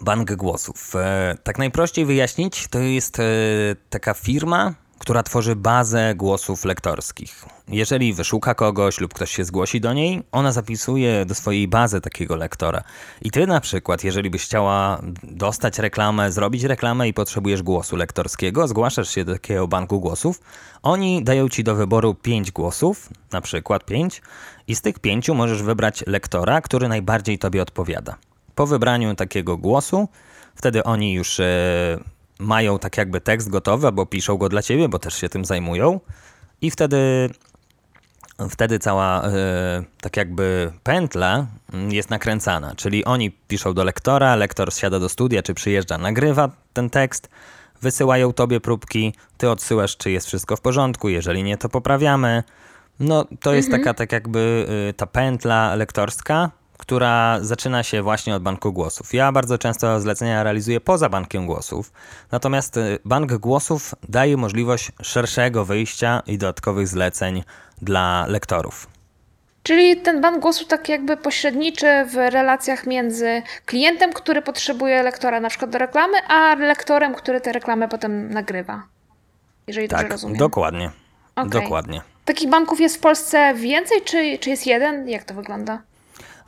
Bank 0.00 0.32
Głosów. 0.32 0.96
E, 0.96 1.34
tak 1.42 1.58
najprościej 1.58 2.04
wyjaśnić, 2.04 2.68
to 2.68 2.78
jest 2.78 3.18
taka 3.90 4.14
firma, 4.14 4.74
która 5.00 5.22
tworzy 5.22 5.56
bazę 5.56 6.14
głosów 6.14 6.64
lektorskich. 6.64 7.44
Jeżeli 7.68 8.14
wyszuka 8.14 8.54
kogoś 8.54 9.00
lub 9.00 9.14
ktoś 9.14 9.30
się 9.30 9.44
zgłosi 9.44 9.80
do 9.80 9.92
niej, 9.92 10.22
ona 10.32 10.52
zapisuje 10.52 11.24
do 11.24 11.34
swojej 11.34 11.68
bazy 11.68 12.00
takiego 12.00 12.36
lektora. 12.36 12.82
I 13.22 13.30
ty 13.30 13.46
na 13.46 13.60
przykład, 13.60 14.04
jeżeli 14.04 14.30
byś 14.30 14.44
chciała 14.44 15.00
dostać 15.22 15.78
reklamę, 15.78 16.32
zrobić 16.32 16.64
reklamę 16.64 17.08
i 17.08 17.14
potrzebujesz 17.14 17.62
głosu 17.62 17.96
lektorskiego, 17.96 18.68
zgłaszasz 18.68 19.10
się 19.10 19.24
do 19.24 19.32
takiego 19.32 19.68
banku 19.68 20.00
głosów, 20.00 20.40
oni 20.82 21.24
dają 21.24 21.48
ci 21.48 21.64
do 21.64 21.74
wyboru 21.74 22.14
5 22.14 22.52
głosów, 22.52 23.08
na 23.32 23.40
przykład 23.40 23.84
5, 23.84 24.22
i 24.68 24.74
z 24.74 24.80
tych 24.80 24.98
pięciu 24.98 25.34
możesz 25.34 25.62
wybrać 25.62 26.04
lektora, 26.06 26.60
który 26.60 26.88
najbardziej 26.88 27.38
tobie 27.38 27.62
odpowiada. 27.62 28.16
Po 28.54 28.66
wybraniu 28.66 29.14
takiego 29.14 29.56
głosu, 29.56 30.08
wtedy 30.54 30.84
oni 30.84 31.12
już 31.12 31.40
e, 31.40 31.98
mają 32.40 32.78
tak 32.78 32.96
jakby 32.96 33.20
tekst 33.20 33.48
gotowy, 33.48 33.86
albo 33.86 34.06
piszą 34.06 34.36
go 34.36 34.48
dla 34.48 34.62
ciebie, 34.62 34.88
bo 34.88 34.98
też 34.98 35.14
się 35.14 35.28
tym 35.28 35.44
zajmują. 35.44 36.00
I 36.60 36.70
wtedy, 36.70 37.30
wtedy 38.50 38.78
cała 38.78 39.24
e, 39.24 39.30
tak 40.00 40.16
jakby 40.16 40.72
pętla 40.82 41.46
mm, 41.72 41.92
jest 41.92 42.10
nakręcana. 42.10 42.74
Czyli 42.74 43.04
oni 43.04 43.30
piszą 43.30 43.74
do 43.74 43.84
lektora, 43.84 44.36
lektor 44.36 44.74
siada 44.74 44.98
do 44.98 45.08
studia, 45.08 45.42
czy 45.42 45.54
przyjeżdża, 45.54 45.98
nagrywa 45.98 46.50
ten 46.72 46.90
tekst, 46.90 47.28
wysyłają 47.82 48.32
tobie 48.32 48.60
próbki, 48.60 49.14
ty 49.38 49.50
odsyłasz, 49.50 49.96
czy 49.96 50.10
jest 50.10 50.26
wszystko 50.26 50.56
w 50.56 50.60
porządku, 50.60 51.08
jeżeli 51.08 51.42
nie, 51.42 51.56
to 51.56 51.68
poprawiamy. 51.68 52.42
No, 53.00 53.26
to 53.40 53.54
jest 53.54 53.70
taka 53.70 53.94
tak 53.94 54.12
jakby 54.12 54.66
y, 54.90 54.94
ta 54.94 55.06
pętla 55.06 55.74
lektorska, 55.74 56.50
która 56.80 57.38
zaczyna 57.40 57.82
się 57.82 58.02
właśnie 58.02 58.34
od 58.34 58.42
banku 58.42 58.72
głosów. 58.72 59.14
Ja 59.14 59.32
bardzo 59.32 59.58
często 59.58 60.00
zlecenia 60.00 60.42
realizuję 60.42 60.80
poza 60.80 61.08
bankiem 61.08 61.46
głosów, 61.46 61.92
natomiast 62.32 62.76
y, 62.76 62.98
bank 63.04 63.32
głosów 63.32 63.94
daje 64.08 64.36
możliwość 64.36 64.92
szerszego 65.02 65.64
wyjścia 65.64 66.22
i 66.26 66.38
dodatkowych 66.38 66.88
zleceń 66.88 67.42
dla 67.82 68.26
lektorów. 68.28 68.86
Czyli 69.62 69.96
ten 69.96 70.20
bank 70.20 70.38
głosu 70.42 70.64
tak 70.64 70.88
jakby 70.88 71.16
pośredniczy 71.16 71.86
w 72.12 72.14
relacjach 72.14 72.86
między 72.86 73.42
klientem, 73.66 74.12
który 74.12 74.42
potrzebuje 74.42 75.02
lektora 75.02 75.40
na 75.40 75.48
przykład 75.48 75.70
do 75.70 75.78
reklamy, 75.78 76.18
a 76.28 76.54
lektorem, 76.54 77.14
który 77.14 77.40
tę 77.40 77.52
reklamę 77.52 77.88
potem 77.88 78.30
nagrywa. 78.30 78.82
Jeżeli 79.66 79.88
dobrze 79.88 80.02
Tak, 80.04 80.12
rozumiem. 80.12 80.36
dokładnie. 80.38 80.90
Okej. 81.36 81.50
Dokładnie. 81.50 82.00
Takich 82.24 82.50
banków 82.50 82.80
jest 82.80 82.96
w 82.96 83.00
Polsce 83.00 83.54
więcej, 83.54 84.02
czy, 84.04 84.38
czy 84.38 84.50
jest 84.50 84.66
jeden? 84.66 85.08
Jak 85.08 85.24
to 85.24 85.34
wygląda? 85.34 85.82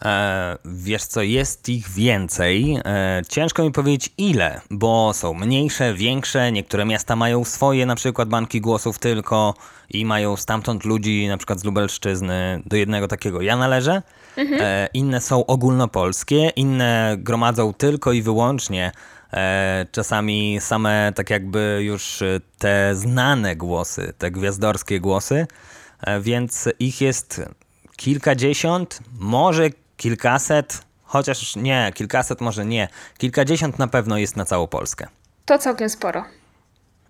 E, 0.04 0.58
wiesz 0.64 1.04
co, 1.04 1.22
jest 1.22 1.68
ich 1.68 1.88
więcej. 1.88 2.78
E, 2.84 3.22
ciężko 3.28 3.62
mi 3.64 3.72
powiedzieć 3.72 4.12
ile, 4.18 4.60
bo 4.70 5.12
są 5.14 5.34
mniejsze, 5.34 5.94
większe. 5.94 6.52
Niektóre 6.52 6.84
miasta 6.84 7.16
mają 7.16 7.44
swoje 7.44 7.86
na 7.86 7.94
przykład 7.94 8.28
banki 8.28 8.60
głosów 8.60 8.98
tylko 8.98 9.54
i 9.90 10.04
mają 10.04 10.36
stamtąd 10.36 10.84
ludzi, 10.84 11.28
na 11.28 11.36
przykład 11.36 11.60
z 11.60 11.64
Lubelszczyzny, 11.64 12.62
do 12.66 12.76
jednego 12.76 13.08
takiego 13.08 13.42
ja 13.42 13.56
należę. 13.56 14.02
E, 14.38 14.88
inne 14.94 15.20
są 15.20 15.46
ogólnopolskie, 15.46 16.48
inne 16.56 17.16
gromadzą 17.18 17.72
tylko 17.72 18.12
i 18.12 18.22
wyłącznie 18.22 18.92
czasami 19.92 20.58
same 20.60 21.12
tak 21.14 21.30
jakby 21.30 21.80
już 21.82 22.22
te 22.58 22.94
znane 22.94 23.56
głosy, 23.56 24.12
te 24.18 24.30
gwiazdorskie 24.30 25.00
głosy, 25.00 25.46
więc 26.20 26.68
ich 26.78 27.00
jest 27.00 27.42
kilkadziesiąt, 27.96 29.00
może 29.18 29.70
kilkaset, 30.02 30.82
Chociaż 31.12 31.56
nie, 31.56 31.92
kilkaset 31.94 32.40
może 32.40 32.64
nie. 32.64 32.88
Kilkadziesiąt 33.18 33.78
na 33.78 33.86
pewno 33.86 34.18
jest 34.18 34.36
na 34.36 34.44
całą 34.44 34.66
Polskę. 34.66 35.06
To 35.44 35.58
całkiem 35.58 35.88
sporo. 35.88 36.24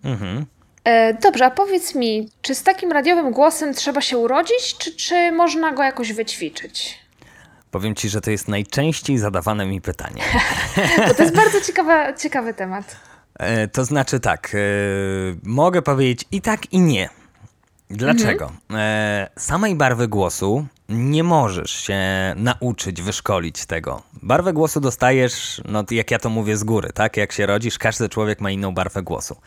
Mhm. 0.03 0.45
E, 0.83 1.13
dobrze, 1.13 1.45
a 1.45 1.51
powiedz 1.51 1.95
mi, 1.95 2.29
czy 2.41 2.55
z 2.55 2.63
takim 2.63 2.91
radiowym 2.91 3.31
głosem 3.31 3.73
trzeba 3.73 4.01
się 4.01 4.17
urodzić, 4.17 4.77
czy, 4.77 4.95
czy 4.95 5.31
można 5.31 5.71
go 5.71 5.83
jakoś 5.83 6.13
wyćwiczyć? 6.13 6.99
Powiem 7.71 7.95
ci, 7.95 8.09
że 8.09 8.21
to 8.21 8.31
jest 8.31 8.47
najczęściej 8.47 9.17
zadawane 9.17 9.65
mi 9.65 9.81
pytanie. 9.81 10.21
Bo 11.07 11.13
to 11.13 11.23
jest 11.23 11.35
bardzo 11.35 11.61
ciekawa, 11.61 12.13
ciekawy 12.13 12.53
temat. 12.53 12.95
E, 13.39 13.67
to 13.67 13.85
znaczy 13.85 14.19
tak, 14.19 14.55
e, 14.55 14.57
mogę 15.43 15.81
powiedzieć 15.81 16.27
i 16.31 16.41
tak, 16.41 16.73
i 16.73 16.79
nie. 16.79 17.09
Dlaczego? 17.89 18.51
E, 18.73 19.29
samej 19.37 19.75
barwy 19.75 20.07
głosu 20.07 20.65
nie 20.89 21.23
możesz 21.23 21.71
się 21.71 21.99
nauczyć, 22.35 23.01
wyszkolić 23.01 23.65
tego. 23.65 24.01
Barwę 24.23 24.53
głosu 24.53 24.79
dostajesz, 24.79 25.61
no 25.65 25.83
jak 25.91 26.11
ja 26.11 26.19
to 26.19 26.29
mówię, 26.29 26.57
z 26.57 26.63
góry, 26.63 26.89
tak? 26.93 27.17
Jak 27.17 27.31
się 27.31 27.45
rodzisz, 27.45 27.77
każdy 27.77 28.09
człowiek 28.09 28.41
ma 28.41 28.51
inną 28.51 28.73
barwę 28.73 29.03
głosu. 29.03 29.37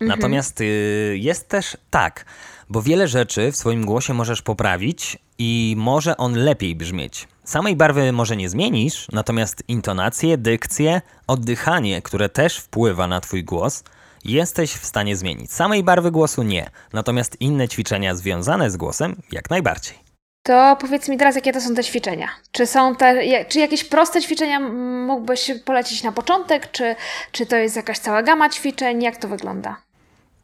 Natomiast 0.00 0.60
y, 0.60 1.16
jest 1.20 1.48
też 1.48 1.76
tak, 1.90 2.24
bo 2.68 2.82
wiele 2.82 3.08
rzeczy 3.08 3.52
w 3.52 3.56
swoim 3.56 3.86
głosie 3.86 4.14
możesz 4.14 4.42
poprawić 4.42 5.18
i 5.38 5.74
może 5.78 6.16
on 6.16 6.34
lepiej 6.34 6.76
brzmieć. 6.76 7.28
Samej 7.44 7.76
barwy 7.76 8.12
może 8.12 8.36
nie 8.36 8.48
zmienisz, 8.48 9.06
natomiast 9.12 9.62
intonację, 9.68 10.38
dykcję, 10.38 11.02
oddychanie, 11.26 12.02
które 12.02 12.28
też 12.28 12.58
wpływa 12.58 13.06
na 13.06 13.20
twój 13.20 13.44
głos, 13.44 13.84
jesteś 14.24 14.72
w 14.72 14.86
stanie 14.86 15.16
zmienić. 15.16 15.52
Samej 15.52 15.82
barwy 15.82 16.10
głosu 16.10 16.42
nie, 16.42 16.70
natomiast 16.92 17.36
inne 17.40 17.68
ćwiczenia 17.68 18.14
związane 18.14 18.70
z 18.70 18.76
głosem 18.76 19.16
jak 19.32 19.50
najbardziej. 19.50 20.03
To 20.44 20.76
powiedz 20.80 21.08
mi 21.08 21.18
teraz, 21.18 21.34
jakie 21.34 21.52
to 21.52 21.60
są 21.60 21.74
te 21.74 21.84
ćwiczenia? 21.84 22.28
Czy 22.52 22.66
są 22.66 22.96
te, 22.96 23.44
czy 23.48 23.58
jakieś 23.58 23.84
proste 23.84 24.22
ćwiczenia 24.22 24.60
mógłbyś 25.06 25.50
polecić 25.64 26.02
na 26.02 26.12
początek, 26.12 26.70
czy, 26.70 26.96
czy 27.32 27.46
to 27.46 27.56
jest 27.56 27.76
jakaś 27.76 27.98
cała 27.98 28.22
gama 28.22 28.50
ćwiczeń? 28.50 29.02
Jak 29.02 29.16
to 29.16 29.28
wygląda? 29.28 29.76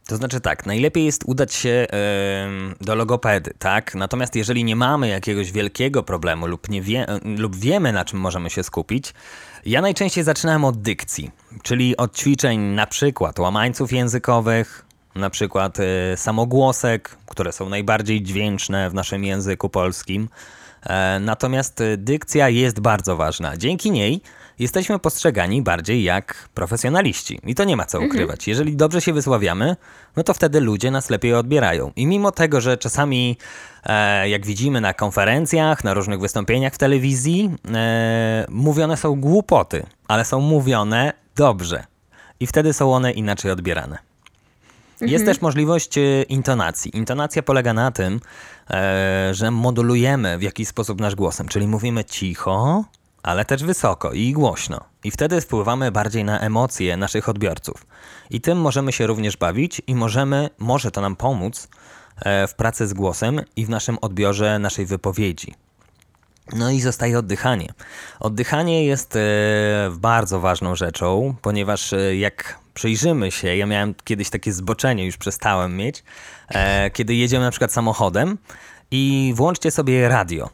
To 0.07 0.15
znaczy 0.15 0.41
tak, 0.41 0.65
najlepiej 0.65 1.05
jest 1.05 1.23
udać 1.25 1.53
się 1.53 1.87
do 2.81 2.95
logopedy, 2.95 3.53
tak? 3.59 3.95
Natomiast 3.95 4.35
jeżeli 4.35 4.63
nie 4.63 4.75
mamy 4.75 5.07
jakiegoś 5.07 5.51
wielkiego 5.51 6.03
problemu 6.03 6.47
lub, 6.47 6.69
nie 6.69 6.81
wie, 6.81 7.05
lub 7.37 7.55
wiemy, 7.55 7.93
na 7.93 8.05
czym 8.05 8.19
możemy 8.19 8.49
się 8.49 8.63
skupić, 8.63 9.13
ja 9.65 9.81
najczęściej 9.81 10.23
zaczynałem 10.23 10.65
od 10.65 10.81
dykcji, 10.81 11.31
czyli 11.63 11.97
od 11.97 12.17
ćwiczeń 12.17 12.59
na 12.59 12.87
przykład 12.87 13.39
łamańców 13.39 13.91
językowych, 13.91 14.85
na 15.15 15.29
przykład 15.29 15.77
e, 15.79 16.17
samogłosek, 16.17 17.17
które 17.25 17.51
są 17.51 17.69
najbardziej 17.69 18.23
dźwięczne 18.23 18.89
w 18.89 18.93
naszym 18.93 19.23
języku 19.23 19.69
polskim. 19.69 20.29
E, 20.83 21.19
Natomiast 21.19 21.81
e, 21.81 21.97
dykcja 21.97 22.49
jest 22.49 22.79
bardzo 22.79 23.15
ważna. 23.15 23.57
Dzięki 23.57 23.91
niej 23.91 24.21
jesteśmy 24.59 24.99
postrzegani 24.99 25.61
bardziej 25.61 26.03
jak 26.03 26.49
profesjonaliści. 26.53 27.39
I 27.43 27.55
to 27.55 27.63
nie 27.63 27.77
ma 27.77 27.85
co 27.85 27.99
ukrywać. 27.99 28.47
Jeżeli 28.47 28.75
dobrze 28.75 29.01
się 29.01 29.13
wysławiamy, 29.13 29.75
no 30.15 30.23
to 30.23 30.33
wtedy 30.33 30.59
ludzie 30.59 30.91
nas 30.91 31.09
lepiej 31.09 31.33
odbierają. 31.33 31.91
I 31.95 32.05
mimo 32.05 32.31
tego, 32.31 32.61
że 32.61 32.77
czasami, 32.77 33.37
jak 34.25 34.45
widzimy 34.45 34.81
na 34.81 34.93
konferencjach, 34.93 35.83
na 35.83 35.93
różnych 35.93 36.19
wystąpieniach 36.19 36.73
w 36.73 36.77
telewizji, 36.77 37.51
mówione 38.49 38.97
są 38.97 39.21
głupoty, 39.21 39.85
ale 40.07 40.25
są 40.25 40.39
mówione 40.39 41.13
dobrze. 41.35 41.83
I 42.39 42.47
wtedy 42.47 42.73
są 42.73 42.93
one 42.93 43.11
inaczej 43.11 43.51
odbierane. 43.51 44.10
Jest 45.01 45.25
też 45.25 45.41
możliwość 45.41 45.97
e, 45.97 46.23
intonacji. 46.23 46.97
Intonacja 46.97 47.43
polega 47.43 47.73
na 47.73 47.91
tym, 47.91 48.19
e, 48.69 49.29
że 49.33 49.51
modulujemy 49.51 50.37
w 50.37 50.41
jakiś 50.41 50.67
sposób 50.67 51.01
nasz 51.01 51.15
głosem, 51.15 51.47
czyli 51.47 51.67
mówimy 51.67 52.05
cicho, 52.05 52.83
ale 53.23 53.45
też 53.45 53.63
wysoko 53.63 54.11
i 54.11 54.33
głośno. 54.33 54.79
I 55.03 55.11
wtedy 55.11 55.41
wpływamy 55.41 55.91
bardziej 55.91 56.23
na 56.23 56.39
emocje 56.39 56.97
naszych 56.97 57.29
odbiorców. 57.29 57.85
I 58.29 58.41
tym 58.41 58.61
możemy 58.61 58.91
się 58.91 59.07
również 59.07 59.37
bawić 59.37 59.81
i 59.87 59.95
możemy, 59.95 60.49
może 60.59 60.91
to 60.91 61.01
nam 61.01 61.15
pomóc 61.15 61.67
e, 62.17 62.47
w 62.47 62.55
pracy 62.55 62.87
z 62.87 62.93
głosem 62.93 63.41
i 63.55 63.65
w 63.65 63.69
naszym 63.69 63.97
odbiorze 64.01 64.59
naszej 64.59 64.85
wypowiedzi. 64.85 65.53
No 66.55 66.71
i 66.71 66.81
zostaje 66.81 67.19
oddychanie. 67.19 67.67
Oddychanie 68.19 68.85
jest 68.85 69.15
e, 69.15 69.19
bardzo 69.91 70.39
ważną 70.39 70.75
rzeczą, 70.75 71.35
ponieważ 71.41 71.93
e, 71.93 72.15
jak 72.15 72.59
przyjrzymy 72.73 73.31
się, 73.31 73.55
ja 73.55 73.65
miałem 73.65 73.95
kiedyś 74.03 74.29
takie 74.29 74.53
zboczenie, 74.53 75.05
już 75.05 75.17
przestałem 75.17 75.77
mieć, 75.77 76.03
e, 76.49 76.91
kiedy 76.91 77.15
jedziemy 77.15 77.45
na 77.45 77.51
przykład 77.51 77.73
samochodem 77.73 78.37
i 78.91 79.33
włączcie 79.35 79.71
sobie 79.71 80.09
radio. 80.09 80.49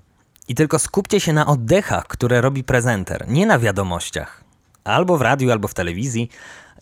I 0.48 0.56
tylko 0.56 0.80
skupcie 0.80 1.20
się 1.20 1.34
na 1.34 1.46
oddechach, 1.46 2.08
które 2.08 2.42
robi 2.42 2.64
prezenter, 2.64 3.26
nie 3.28 3.46
na 3.46 3.60
wiadomościach. 3.60 4.44
Albo 4.84 5.18
w 5.18 5.22
radiu, 5.22 5.52
albo 5.52 5.68
w 5.68 5.74
telewizji. 5.74 6.30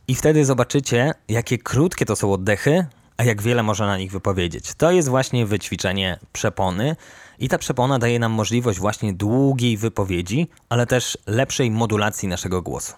I 0.07 0.15
wtedy 0.15 0.45
zobaczycie, 0.45 1.13
jakie 1.29 1.57
krótkie 1.57 2.05
to 2.05 2.15
są 2.15 2.33
oddechy, 2.33 2.85
a 3.17 3.23
jak 3.23 3.41
wiele 3.41 3.63
można 3.63 3.85
na 3.85 3.97
nich 3.97 4.11
wypowiedzieć. 4.11 4.73
To 4.77 4.91
jest 4.91 5.09
właśnie 5.09 5.45
wyćwiczenie 5.45 6.19
przepony 6.33 6.95
i 7.39 7.49
ta 7.49 7.57
przepona 7.57 7.99
daje 7.99 8.19
nam 8.19 8.31
możliwość 8.31 8.79
właśnie 8.79 9.13
długiej 9.13 9.77
wypowiedzi, 9.77 10.47
ale 10.69 10.85
też 10.85 11.17
lepszej 11.27 11.71
modulacji 11.71 12.27
naszego 12.27 12.61
głosu. 12.61 12.93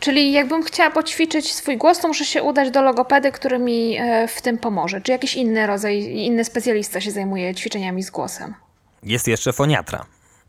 Czyli 0.00 0.32
jakbym 0.32 0.62
chciała 0.62 0.90
poćwiczyć 0.90 1.52
swój 1.52 1.76
głos, 1.76 2.00
to 2.00 2.08
muszę 2.08 2.24
się 2.24 2.42
udać 2.42 2.70
do 2.70 2.82
logopedy, 2.82 3.32
który 3.32 3.58
mi 3.58 3.96
e, 3.96 4.28
w 4.28 4.42
tym 4.42 4.58
pomoże. 4.58 5.00
Czy 5.00 5.12
jakiś 5.12 5.34
inny 5.34 5.66
rodzaj, 5.66 6.02
inny 6.04 6.44
specjalista 6.44 7.00
się 7.00 7.10
zajmuje 7.10 7.54
ćwiczeniami 7.54 8.02
z 8.02 8.10
głosem? 8.10 8.54
Jest 9.02 9.28
jeszcze 9.28 9.52
foniatra. 9.52 10.06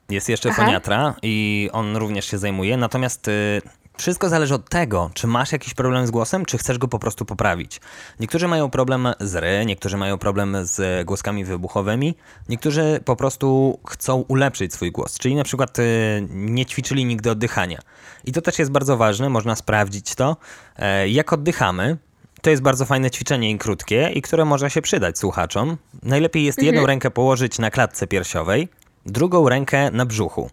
Jest 0.09 0.29
jeszcze 0.29 0.49
Aha. 0.49 0.65
foniatra 0.65 1.15
i 1.21 1.69
on 1.73 1.97
również 1.97 2.25
się 2.25 2.37
zajmuje, 2.37 2.77
natomiast 2.77 3.27
y, 3.27 3.61
wszystko 4.01 4.29
zależy 4.29 4.55
od 4.55 4.69
tego, 4.69 5.11
czy 5.13 5.27
masz 5.27 5.51
jakiś 5.51 5.73
problem 5.73 6.07
z 6.07 6.11
głosem, 6.11 6.45
czy 6.45 6.57
chcesz 6.57 6.77
go 6.77 6.87
po 6.87 6.99
prostu 6.99 7.25
poprawić. 7.25 7.81
Niektórzy 8.19 8.47
mają 8.47 8.69
problem 8.69 9.07
z 9.19 9.35
ry, 9.35 9.65
niektórzy 9.65 9.97
mają 9.97 10.17
problem 10.17 10.57
z 10.61 11.05
głoskami 11.05 11.45
wybuchowymi, 11.45 12.15
niektórzy 12.49 12.99
po 13.05 13.15
prostu 13.15 13.79
chcą 13.87 14.25
ulepszyć 14.27 14.73
swój 14.73 14.91
głos, 14.91 15.17
czyli 15.17 15.35
na 15.35 15.43
przykład 15.43 15.79
y, 15.79 16.27
nie 16.29 16.65
ćwiczyli 16.65 17.05
nigdy 17.05 17.31
oddychania. 17.31 17.79
I 18.25 18.31
to 18.31 18.41
też 18.41 18.59
jest 18.59 18.71
bardzo 18.71 18.97
ważne, 18.97 19.29
można 19.29 19.55
sprawdzić 19.55 20.15
to, 20.15 20.37
e, 20.75 21.09
jak 21.09 21.33
oddychamy. 21.33 21.97
To 22.41 22.49
jest 22.49 22.61
bardzo 22.61 22.85
fajne 22.85 23.11
ćwiczenie 23.11 23.51
i 23.51 23.57
krótkie, 23.57 24.09
i 24.13 24.21
które 24.21 24.45
może 24.45 24.69
się 24.69 24.81
przydać 24.81 25.19
słuchaczom. 25.19 25.77
Najlepiej 26.03 26.43
jest 26.43 26.63
jedną 26.63 26.85
rękę 26.85 27.11
położyć 27.11 27.59
na 27.59 27.71
klatce 27.71 28.07
piersiowej, 28.07 28.67
drugą 29.05 29.49
rękę 29.49 29.91
na 29.91 30.05
brzuchu 30.05 30.49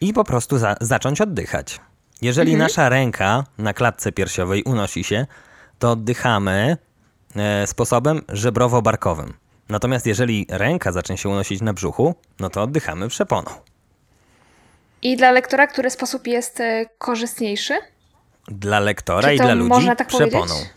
i 0.00 0.12
po 0.12 0.24
prostu 0.24 0.58
za 0.58 0.76
zacząć 0.80 1.20
oddychać. 1.20 1.80
Jeżeli 2.22 2.56
nasza 2.56 2.88
ręka 2.88 3.44
na 3.58 3.72
klatce 3.72 4.12
piersiowej 4.12 4.62
unosi 4.62 5.04
się, 5.04 5.26
to 5.78 5.90
oddychamy 5.90 6.76
e, 7.36 7.66
sposobem 7.66 8.22
żebrowo-barkowym. 8.28 9.32
Natomiast 9.68 10.06
jeżeli 10.06 10.46
ręka 10.50 10.92
zacznie 10.92 11.18
się 11.18 11.28
unosić 11.28 11.60
na 11.62 11.72
brzuchu, 11.72 12.14
no 12.40 12.50
to 12.50 12.62
oddychamy 12.62 13.08
przeponą. 13.08 13.50
I 15.02 15.16
dla 15.16 15.30
lektora, 15.30 15.66
który 15.66 15.90
sposób 15.90 16.26
jest 16.26 16.60
e, 16.60 16.86
korzystniejszy? 16.98 17.74
Dla 18.48 18.80
lektora 18.80 19.32
i 19.32 19.36
dla 19.36 19.54
ludzi 19.54 19.86
tak 19.98 20.08
przeponą. 20.08 20.46
powiedzieć? 20.46 20.70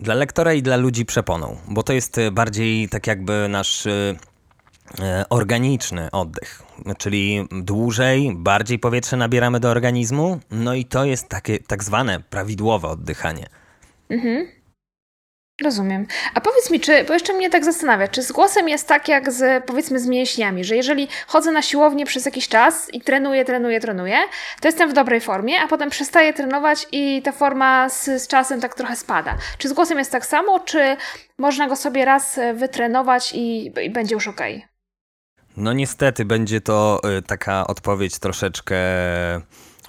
Dla 0.00 0.14
lektora 0.14 0.52
i 0.54 0.62
dla 0.62 0.76
ludzi 0.76 1.06
przeponą, 1.06 1.56
bo 1.68 1.82
to 1.82 1.92
jest 1.92 2.18
e, 2.18 2.30
bardziej 2.30 2.88
tak 2.88 3.06
jakby 3.06 3.46
nasz 3.48 3.86
organiczny 5.30 6.10
oddech, 6.10 6.62
czyli 6.98 7.48
dłużej, 7.50 8.32
bardziej 8.36 8.78
powietrze 8.78 9.16
nabieramy 9.16 9.60
do 9.60 9.70
organizmu, 9.70 10.40
no 10.50 10.74
i 10.74 10.84
to 10.84 11.04
jest 11.04 11.28
takie 11.28 11.58
tak 11.58 11.84
zwane 11.84 12.20
prawidłowe 12.20 12.88
oddychanie. 12.88 13.46
Rozumiem. 15.62 16.06
A 16.34 16.40
powiedz 16.40 16.70
mi, 16.70 16.80
czy, 16.80 17.04
bo 17.04 17.14
jeszcze 17.14 17.32
mnie 17.32 17.50
tak 17.50 17.64
zastanawia, 17.64 18.08
czy 18.08 18.22
z 18.22 18.32
głosem 18.32 18.68
jest 18.68 18.88
tak 18.88 19.08
jak 19.08 19.32
z, 19.32 19.64
powiedzmy, 19.64 20.00
z 20.00 20.06
mięśniami, 20.06 20.64
że 20.64 20.76
jeżeli 20.76 21.08
chodzę 21.26 21.52
na 21.52 21.62
siłownię 21.62 22.06
przez 22.06 22.24
jakiś 22.24 22.48
czas 22.48 22.94
i 22.94 23.00
trenuję, 23.00 23.44
trenuję, 23.44 23.80
trenuję, 23.80 24.18
to 24.60 24.68
jestem 24.68 24.90
w 24.90 24.92
dobrej 24.92 25.20
formie, 25.20 25.60
a 25.60 25.68
potem 25.68 25.90
przestaję 25.90 26.32
trenować 26.32 26.86
i 26.92 27.22
ta 27.22 27.32
forma 27.32 27.88
z, 27.88 28.04
z 28.04 28.28
czasem 28.28 28.60
tak 28.60 28.74
trochę 28.74 28.96
spada. 28.96 29.36
Czy 29.58 29.68
z 29.68 29.72
głosem 29.72 29.98
jest 29.98 30.12
tak 30.12 30.26
samo, 30.26 30.60
czy 30.60 30.96
można 31.38 31.68
go 31.68 31.76
sobie 31.76 32.04
raz 32.04 32.38
e, 32.38 32.54
wytrenować 32.54 33.32
i, 33.34 33.72
i 33.82 33.90
będzie 33.90 34.14
już 34.14 34.28
okej? 34.28 34.73
No 35.56 35.72
niestety 35.72 36.24
będzie 36.24 36.60
to 36.60 37.00
y, 37.18 37.22
taka 37.22 37.66
odpowiedź 37.66 38.18
troszeczkę. 38.18 38.76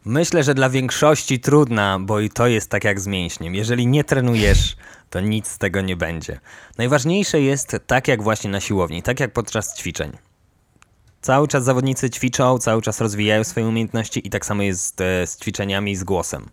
Myślę, 0.05 0.43
że 0.43 0.53
dla 0.53 0.69
większości 0.69 1.39
trudna, 1.39 1.99
bo 1.99 2.19
i 2.19 2.29
to 2.29 2.47
jest 2.47 2.69
tak 2.69 2.83
jak 2.83 2.99
z 2.99 3.07
mięśniem. 3.07 3.55
Jeżeli 3.55 3.87
nie 3.87 4.03
trenujesz, 4.03 4.75
to 5.09 5.19
nic 5.19 5.47
z 5.47 5.57
tego 5.57 5.81
nie 5.81 5.95
będzie. 5.95 6.39
Najważniejsze 6.77 7.41
jest 7.41 7.77
tak 7.87 8.07
jak 8.07 8.23
właśnie 8.23 8.49
na 8.49 8.59
siłowni, 8.59 9.03
tak 9.03 9.19
jak 9.19 9.33
podczas 9.33 9.77
ćwiczeń. 9.77 10.11
Cały 11.21 11.47
czas 11.47 11.63
zawodnicy 11.63 12.09
ćwiczą, 12.09 12.57
cały 12.57 12.81
czas 12.81 13.01
rozwijają 13.01 13.43
swoje 13.43 13.67
umiejętności 13.67 14.27
i 14.27 14.29
tak 14.29 14.45
samo 14.45 14.63
jest 14.63 15.01
e, 15.01 15.27
z 15.27 15.37
ćwiczeniami 15.39 15.91
i 15.91 15.95
z 15.95 16.03
głosem. 16.03 16.45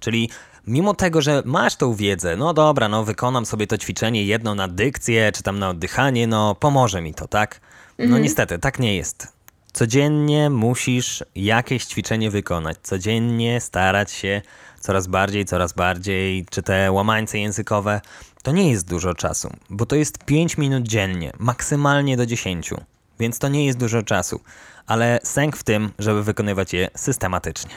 Czyli 0.00 0.30
mimo 0.66 0.94
tego, 0.94 1.22
że 1.22 1.42
masz 1.44 1.76
tą 1.76 1.94
wiedzę, 1.94 2.36
no 2.36 2.54
dobra, 2.54 2.88
no 2.88 3.04
wykonam 3.04 3.46
sobie 3.46 3.66
to 3.66 3.78
ćwiczenie 3.78 4.24
jedno 4.24 4.54
na 4.54 4.68
dykcję, 4.68 5.32
czy 5.32 5.42
tam 5.42 5.58
na 5.58 5.68
oddychanie, 5.68 6.26
no 6.26 6.54
pomoże 6.54 7.02
mi 7.02 7.14
to, 7.14 7.28
tak? 7.28 7.60
No 7.98 8.18
niestety, 8.18 8.58
tak 8.58 8.78
nie 8.78 8.96
jest. 8.96 9.36
Codziennie 9.72 10.50
musisz 10.50 11.24
jakieś 11.34 11.84
ćwiczenie 11.84 12.30
wykonać. 12.30 12.76
Codziennie 12.82 13.60
starać 13.60 14.10
się 14.10 14.42
coraz 14.80 15.06
bardziej, 15.06 15.44
coraz 15.44 15.72
bardziej, 15.72 16.46
czy 16.50 16.62
te 16.62 16.92
łamańce 16.92 17.38
językowe. 17.38 18.00
To 18.42 18.52
nie 18.52 18.70
jest 18.70 18.88
dużo 18.88 19.14
czasu, 19.14 19.50
bo 19.70 19.86
to 19.86 19.96
jest 19.96 20.24
5 20.24 20.58
minut 20.58 20.82
dziennie, 20.82 21.32
maksymalnie 21.38 22.16
do 22.16 22.26
10. 22.26 22.70
Więc 23.20 23.38
to 23.38 23.48
nie 23.48 23.66
jest 23.66 23.78
dużo 23.78 24.02
czasu, 24.02 24.40
ale 24.86 25.20
sęk 25.22 25.56
w 25.56 25.64
tym, 25.64 25.92
żeby 25.98 26.22
wykonywać 26.22 26.72
je 26.72 26.88
systematycznie. 26.94 27.70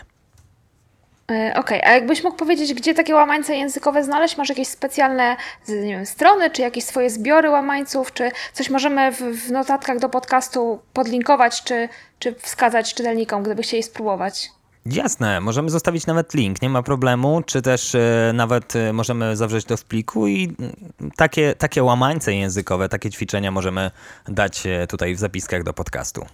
E, 1.29 1.53
Okej, 1.55 1.81
a 1.83 1.91
jakbyś 1.91 2.23
mógł 2.23 2.37
powiedzieć, 2.37 2.73
gdzie 2.73 2.93
takie 2.93 3.15
łamańce 3.15 3.55
językowe 3.55 4.03
znaleźć? 4.03 4.37
Masz 4.37 4.49
jakieś 4.49 4.67
specjalne 4.67 5.37
nie 5.67 5.95
wiem, 5.95 6.05
strony, 6.05 6.49
czy 6.49 6.61
jakieś 6.61 6.83
swoje 6.83 7.09
zbiory 7.09 7.49
łamańców, 7.49 8.13
czy 8.13 8.31
coś 8.53 8.69
możemy 8.69 9.11
w, 9.11 9.17
w 9.17 9.51
notatkach 9.51 9.99
do 9.99 10.09
podcastu 10.09 10.79
podlinkować, 10.93 11.63
czy, 11.63 11.89
czy 12.19 12.35
wskazać 12.35 12.93
czytelnikom, 12.93 13.43
gdyby 13.43 13.61
chcieli 13.61 13.83
spróbować? 13.83 14.49
Jasne, 14.85 15.39
możemy 15.41 15.69
zostawić 15.69 16.07
nawet 16.07 16.33
link, 16.33 16.61
nie 16.61 16.69
ma 16.69 16.83
problemu, 16.83 17.41
czy 17.41 17.61
też 17.61 17.95
e, 17.95 18.31
nawet 18.33 18.75
e, 18.75 18.93
możemy 18.93 19.37
zawrzeć 19.37 19.65
to 19.65 19.77
w 19.77 19.83
pliku 19.83 20.27
i 20.27 20.55
mm, 20.59 21.11
takie, 21.15 21.55
takie 21.55 21.83
łamańce 21.83 22.33
językowe, 22.33 22.89
takie 22.89 23.09
ćwiczenia 23.09 23.51
możemy 23.51 23.91
dać 24.27 24.63
tutaj 24.89 25.15
w 25.15 25.19
zapiskach 25.19 25.63
do 25.63 25.73
podcastu. 25.73 26.25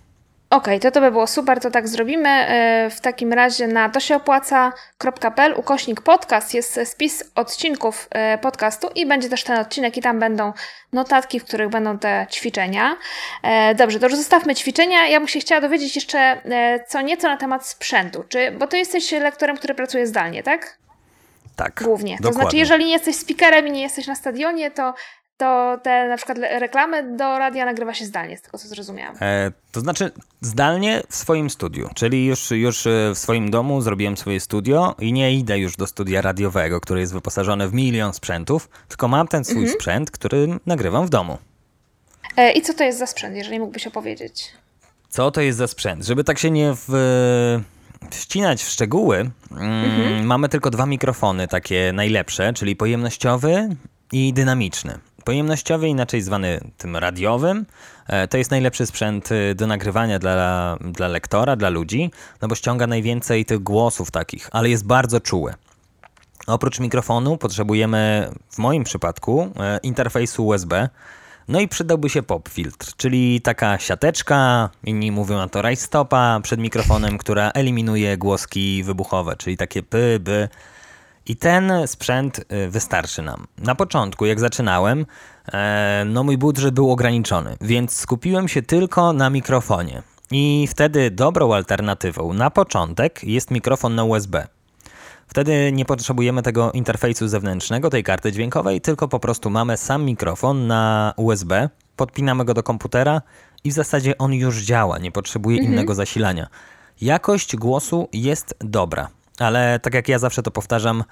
Okej, 0.55 0.79
to 0.79 0.91
to 0.91 1.01
by 1.01 1.11
było 1.11 1.27
super, 1.27 1.59
to 1.59 1.71
tak 1.71 1.87
zrobimy. 1.87 2.29
E, 2.29 2.89
W 2.89 3.01
takim 3.01 3.33
razie 3.33 3.67
na 3.67 3.89
to 3.89 3.99
się 3.99 4.15
opłaca.pl 4.15 5.53
ukośnik 5.57 6.01
podcast 6.01 6.53
jest 6.53 6.79
spis 6.85 7.23
odcinków 7.35 8.07
e, 8.11 8.37
podcastu 8.37 8.87
i 8.95 9.05
będzie 9.05 9.29
też 9.29 9.43
ten 9.43 9.59
odcinek 9.59 9.97
i 9.97 10.01
tam 10.01 10.19
będą 10.19 10.53
notatki, 10.93 11.39
w 11.39 11.45
których 11.45 11.69
będą 11.69 11.99
te 11.99 12.27
ćwiczenia. 12.31 12.95
E, 13.43 13.75
Dobrze, 13.75 13.99
to 13.99 14.05
już 14.05 14.15
zostawmy 14.15 14.55
ćwiczenia. 14.55 15.07
Ja 15.07 15.19
bym 15.19 15.27
się 15.27 15.39
chciała 15.39 15.61
dowiedzieć 15.61 15.95
jeszcze 15.95 16.41
co 16.87 17.01
nieco 17.01 17.27
na 17.27 17.37
temat 17.37 17.67
sprzętu, 17.67 18.23
czy, 18.29 18.51
bo 18.51 18.67
ty 18.67 18.77
jesteś 18.77 19.11
lektorem, 19.11 19.57
który 19.57 19.75
pracuje 19.75 20.07
zdalnie, 20.07 20.43
tak? 20.43 20.77
Tak, 21.55 21.83
Głównie. 21.83 22.17
To 22.17 22.23
dokładnie. 22.23 22.41
znaczy, 22.41 22.57
jeżeli 22.57 22.85
nie 22.85 22.91
jesteś 22.93 23.15
speakerem 23.15 23.67
i 23.67 23.71
nie 23.71 23.81
jesteś 23.81 24.07
na 24.07 24.15
stadionie, 24.15 24.71
to, 24.71 24.93
to 25.37 25.77
te 25.83 26.07
na 26.09 26.17
przykład 26.17 26.37
reklamy 26.59 27.17
do 27.17 27.37
radia 27.39 27.65
nagrywa 27.65 27.93
się 27.93 28.05
zdalnie, 28.05 28.37
z 28.37 28.41
tego 28.41 28.57
co 28.57 28.67
zrozumiałam. 28.67 29.15
E, 29.21 29.51
to 29.71 29.79
znaczy 29.79 30.11
zdalnie 30.41 31.01
w 31.09 31.15
swoim 31.15 31.49
studiu, 31.49 31.89
czyli 31.95 32.25
już, 32.25 32.51
już 32.51 32.87
e, 32.87 33.11
w 33.15 33.17
swoim 33.17 33.51
domu 33.51 33.81
zrobiłem 33.81 34.17
swoje 34.17 34.39
studio 34.39 34.95
i 34.99 35.13
nie 35.13 35.33
idę 35.33 35.59
już 35.59 35.75
do 35.77 35.87
studia 35.87 36.21
radiowego, 36.21 36.81
które 36.81 36.99
jest 36.99 37.13
wyposażone 37.13 37.67
w 37.67 37.73
milion 37.73 38.13
sprzętów, 38.13 38.69
tylko 38.87 39.07
mam 39.07 39.27
ten 39.27 39.43
swój 39.45 39.57
Mhm. 39.57 39.73
sprzęt, 39.73 40.11
który 40.11 40.47
nagrywam 40.65 41.05
w 41.05 41.09
domu. 41.09 41.37
E, 42.37 42.51
I 42.51 42.61
co 42.61 42.73
to 42.73 42.83
jest 42.83 42.99
za 42.99 43.07
sprzęt, 43.07 43.35
jeżeli 43.35 43.59
mógłbyś 43.59 43.87
opowiedzieć? 43.87 44.51
Co 45.09 45.31
to 45.31 45.41
jest 45.41 45.57
za 45.57 45.67
sprzęt? 45.67 46.05
Żeby 46.05 46.23
tak 46.23 46.39
się 46.39 46.51
nie 46.51 46.73
w, 46.75 46.89
wcinać 48.11 48.63
w 48.63 48.69
szczegóły, 48.69 49.31
mm, 49.51 50.25
mamy 50.25 50.49
tylko 50.49 50.69
dwa 50.69 50.85
mikrofony 50.85 51.47
takie 51.47 51.91
najlepsze, 51.93 52.53
czyli 52.53 52.75
pojemnościowy 52.75 53.69
i 54.11 54.33
dynamiczny. 54.33 54.99
Pojemnościowy, 55.25 55.87
inaczej 55.87 56.21
zwany 56.21 56.59
tym 56.77 56.95
radiowym, 56.95 57.65
e, 58.07 58.27
to 58.27 58.37
jest 58.37 58.51
najlepszy 58.51 58.85
sprzęt 58.85 59.31
y, 59.31 59.55
do 59.55 59.67
nagrywania 59.67 60.19
dla, 60.19 60.77
dla 60.81 61.07
lektora, 61.07 61.55
dla 61.55 61.69
ludzi, 61.69 62.11
no 62.41 62.47
bo 62.47 62.55
ściąga 62.55 62.87
najwięcej 62.87 63.45
tych 63.45 63.59
głosów 63.59 64.11
takich, 64.11 64.49
ale 64.51 64.69
jest 64.69 64.85
bardzo 64.85 65.19
czuły. 65.19 65.53
Oprócz 66.47 66.79
mikrofonu 66.79 67.37
potrzebujemy, 67.37 68.29
w 68.49 68.57
moim 68.57 68.83
przypadku, 68.83 69.51
e, 69.59 69.79
interfejsu 69.83 70.47
USB. 70.47 70.89
No 71.47 71.59
i 71.59 71.67
przydałby 71.67 72.09
się 72.09 72.23
pop 72.23 72.49
filtr, 72.49 72.93
czyli 72.97 73.41
taka 73.41 73.79
siateczka, 73.79 74.69
inni 74.83 75.11
mówią 75.11 75.37
na 75.37 75.47
to 75.47 75.61
rajstopa 75.61 76.39
przed 76.43 76.59
mikrofonem, 76.59 77.17
która 77.17 77.51
eliminuje 77.51 78.17
głoski 78.17 78.83
wybuchowe, 78.83 79.35
czyli 79.35 79.57
takie 79.57 79.83
py, 79.83 80.19
by. 80.19 80.49
I 81.25 81.35
ten 81.35 81.71
sprzęt 81.85 82.39
y, 82.39 82.69
wystarczy 82.69 83.21
nam. 83.21 83.47
Na 83.57 83.75
początku, 83.75 84.25
jak 84.25 84.39
zaczynałem, 84.39 85.05
e, 85.53 86.03
no 86.05 86.23
mój 86.23 86.37
budżet 86.37 86.73
był 86.73 86.91
ograniczony, 86.91 87.57
więc 87.61 87.95
skupiłem 87.95 88.47
się 88.47 88.61
tylko 88.61 89.13
na 89.13 89.29
mikrofonie. 89.29 90.01
I 90.31 90.67
wtedy 90.69 91.11
dobrą 91.11 91.53
alternatywą 91.53 92.33
na 92.33 92.49
początek 92.49 93.23
jest 93.23 93.51
mikrofon 93.51 93.95
na 93.95 94.03
USB. 94.03 94.47
Wtedy 95.27 95.71
nie 95.71 95.85
potrzebujemy 95.85 96.41
tego 96.41 96.71
interfejsu 96.71 97.27
zewnętrznego, 97.27 97.89
tej 97.89 98.03
karty 98.03 98.31
dźwiękowej, 98.31 98.81
tylko 98.81 99.07
po 99.07 99.19
prostu 99.19 99.49
mamy 99.49 99.77
sam 99.77 100.03
mikrofon 100.03 100.67
na 100.67 101.13
USB, 101.17 101.69
podpinamy 101.95 102.45
go 102.45 102.53
do 102.53 102.63
komputera 102.63 103.21
i 103.63 103.71
w 103.71 103.73
zasadzie 103.73 104.17
on 104.17 104.33
już 104.33 104.61
działa, 104.61 104.97
nie 104.97 105.11
potrzebuje 105.11 105.57
innego 105.57 105.95
zasilania. 105.95 106.47
Jakość 107.01 107.55
głosu 107.55 108.09
jest 108.13 108.55
dobra, 108.59 109.09
ale 109.39 109.79
tak 109.79 109.93
jak 109.93 110.09
ja 110.09 110.19
zawsze 110.19 110.43
to 110.43 110.51
powtarzam, 110.51 111.03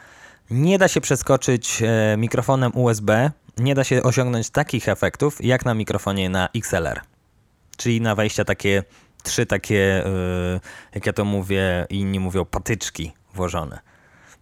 nie 0.52 0.78
da 0.78 0.88
się 0.88 1.02
przeskoczyć 1.02 1.82
e, 1.82 2.18
mikrofonem 2.18 2.72
USB, 2.76 3.32
nie 3.58 3.76
da 3.76 3.84
się 3.84 4.04
osiągnąć 4.04 4.50
takich 4.50 4.90
efektów 4.90 5.46
jak 5.46 5.66
na 5.66 5.74
mikrofonie 5.74 6.30
na 6.30 6.50
XLR. 6.56 7.02
Czyli 7.78 8.02
na 8.02 8.16
wejścia 8.16 8.46
takie, 8.46 8.84
trzy 9.24 9.46
takie, 9.46 10.04
yy, 10.54 10.60
jak 10.96 11.06
ja 11.06 11.14
to 11.14 11.26
mówię, 11.26 11.86
inni 11.90 12.20
mówią, 12.20 12.46
patyczki 12.46 13.14
włożone. 13.34 13.80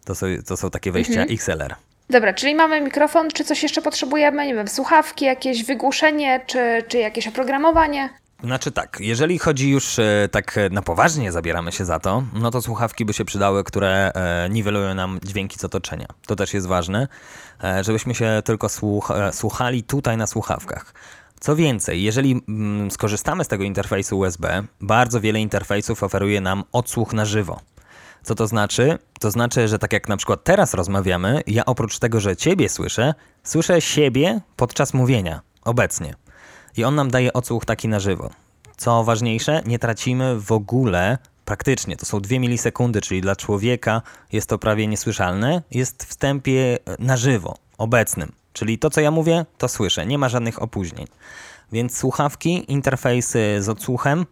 To 0.06 0.16
są, 0.16 0.28
to 0.48 0.58
są 0.58 0.70
takie 0.70 0.92
wejścia 0.92 1.22
XLR. 1.22 1.76
Dobra, 2.10 2.34
czyli 2.34 2.56
mamy 2.56 2.82
mikrofon, 2.82 3.30
czy 3.30 3.44
coś 3.44 3.64
jeszcze 3.64 3.82
potrzebujemy? 3.82 4.46
Nie 4.46 4.56
wiem, 4.56 4.68
słuchawki, 4.68 5.26
jakieś 5.26 5.64
wygłuszenie, 5.64 6.42
czy, 6.48 6.84
czy 6.88 6.98
jakieś 6.98 7.28
oprogramowanie? 7.28 8.10
Znaczy 8.44 8.72
tak, 8.72 8.98
jeżeli 9.00 9.40
chodzi 9.40 9.70
już 9.70 10.00
e, 10.00 10.30
tak 10.32 10.58
e, 10.58 10.70
na 10.70 10.82
poważnie 10.82 11.32
zabieramy 11.32 11.72
się 11.72 11.86
za 11.86 12.00
to, 12.00 12.24
no 12.34 12.52
to 12.52 12.62
słuchawki 12.62 13.06
by 13.06 13.14
się 13.14 13.26
przydały, 13.26 13.64
które 13.64 14.12
e, 14.14 14.50
niwelują 14.50 14.96
nam 14.96 15.20
dźwięki 15.24 15.60
z 15.60 15.66
otoczenia. 15.66 16.08
To 16.26 16.36
też 16.36 16.54
jest 16.54 16.68
ważne, 16.68 17.08
żebyśmy 17.82 18.16
się 18.16 18.42
tylko 18.46 18.70
słuch 18.70 19.12
słuchali 19.32 19.84
tutaj 19.84 20.18
na 20.18 20.28
słuchawkach. 20.28 20.94
Co 21.40 21.56
więcej, 21.56 22.04
jeżeli 22.04 22.42
mm, 22.48 22.92
skorzystamy 22.92 23.44
z 23.44 23.48
tego 23.48 23.64
interfejsu 23.64 24.20
USB, 24.20 24.64
bardzo 24.82 25.22
wiele 25.22 25.40
interfejsów 25.40 26.04
oferuje 26.04 26.42
nam 26.42 26.64
odsłuch 26.72 27.14
na 27.14 27.26
żywo. 27.26 27.60
Co 28.24 28.36
to 28.36 28.48
znaczy? 28.48 28.98
To 29.20 29.32
znaczy, 29.32 29.68
że 29.68 29.80
tak 29.80 29.94
jak 29.94 30.10
na 30.10 30.18
przykład 30.18 30.44
teraz 30.44 30.74
rozmawiamy, 30.74 31.42
ja 31.48 31.66
oprócz 31.66 32.00
tego, 32.00 32.20
że 32.20 32.36
ciebie 32.36 32.70
słyszę, 32.70 33.14
słyszę 33.44 33.82
siebie 33.82 34.42
podczas 34.56 34.94
mówienia, 34.94 35.42
obecnie. 35.64 36.16
I 36.78 36.84
on 36.84 36.96
nam 36.96 37.12
daje 37.12 37.34
odsłuch 37.34 37.66
taki 37.66 37.88
na 37.88 38.00
żywo. 38.00 38.30
Co 38.78 39.04
ważniejsze, 39.04 39.62
nie 39.66 39.80
tracimy 39.80 40.40
w 40.40 40.52
ogóle, 40.52 41.18
praktycznie, 41.46 41.98
to 41.98 42.06
są 42.06 42.20
dwie 42.20 42.40
milisekundy, 42.40 43.02
czyli 43.02 43.22
dla 43.22 43.36
człowieka 43.36 44.02
jest 44.32 44.50
to 44.50 44.58
prawie 44.58 44.88
niesłyszalne, 44.88 45.62
jest 45.72 46.04
w 46.04 46.08
wstępie 46.08 46.78
na 47.00 47.18
żywo, 47.18 47.56
obecnym. 47.78 48.32
Czyli 48.54 48.80
to, 48.80 48.90
co 48.90 49.02
ja 49.02 49.12
mówię, 49.12 49.46
to 49.58 49.68
słyszę, 49.68 50.06
nie 50.06 50.18
ma 50.18 50.30
żadnych 50.30 50.62
opóźnień. 50.62 51.08
Więc 51.72 51.98
słuchawki, 51.98 52.72
interfejsy 52.72 53.58
z 53.60 53.70
odsłuchem, 53.70 54.26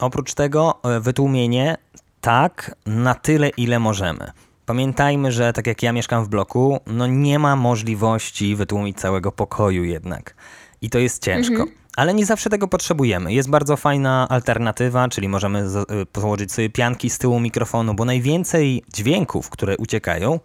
Oprócz 0.00 0.34
tego 0.34 0.78
e, 0.82 1.00
wytłumienie 1.00 1.76
tak 2.20 2.74
na 2.86 3.14
tyle, 3.14 3.48
ile 3.48 3.78
możemy. 3.78 4.32
Pamiętajmy, 4.66 5.32
że 5.32 5.52
tak 5.52 5.66
jak 5.66 5.82
ja 5.82 5.92
mieszkam 5.92 6.24
w 6.24 6.28
bloku, 6.28 6.80
no 6.86 7.06
nie 7.06 7.38
ma 7.38 7.56
możliwości 7.56 8.56
wytłumić 8.56 8.98
całego 8.98 9.32
pokoju 9.32 9.84
jednak. 9.84 10.34
I 10.82 10.90
to 10.90 10.98
jest 10.98 11.24
ciężko. 11.24 11.64
Ale 11.96 12.14
nie 12.14 12.26
zawsze 12.26 12.50
tego 12.50 12.68
potrzebujemy. 12.68 13.32
Jest 13.32 13.50
bardzo 13.50 13.76
fajna 13.76 14.28
alternatywa, 14.28 15.08
czyli 15.08 15.28
możemy 15.28 15.64
y, 16.02 16.06
położyć 16.06 16.52
sobie 16.52 16.70
pianki 16.70 17.10
z 17.10 17.18
tyłu 17.18 17.40
mikrofonu, 17.40 17.94
bo 17.94 18.04
najwięcej 18.04 18.82
dźwięków, 18.94 19.50
które 19.50 19.76
uciekają, 19.76 20.40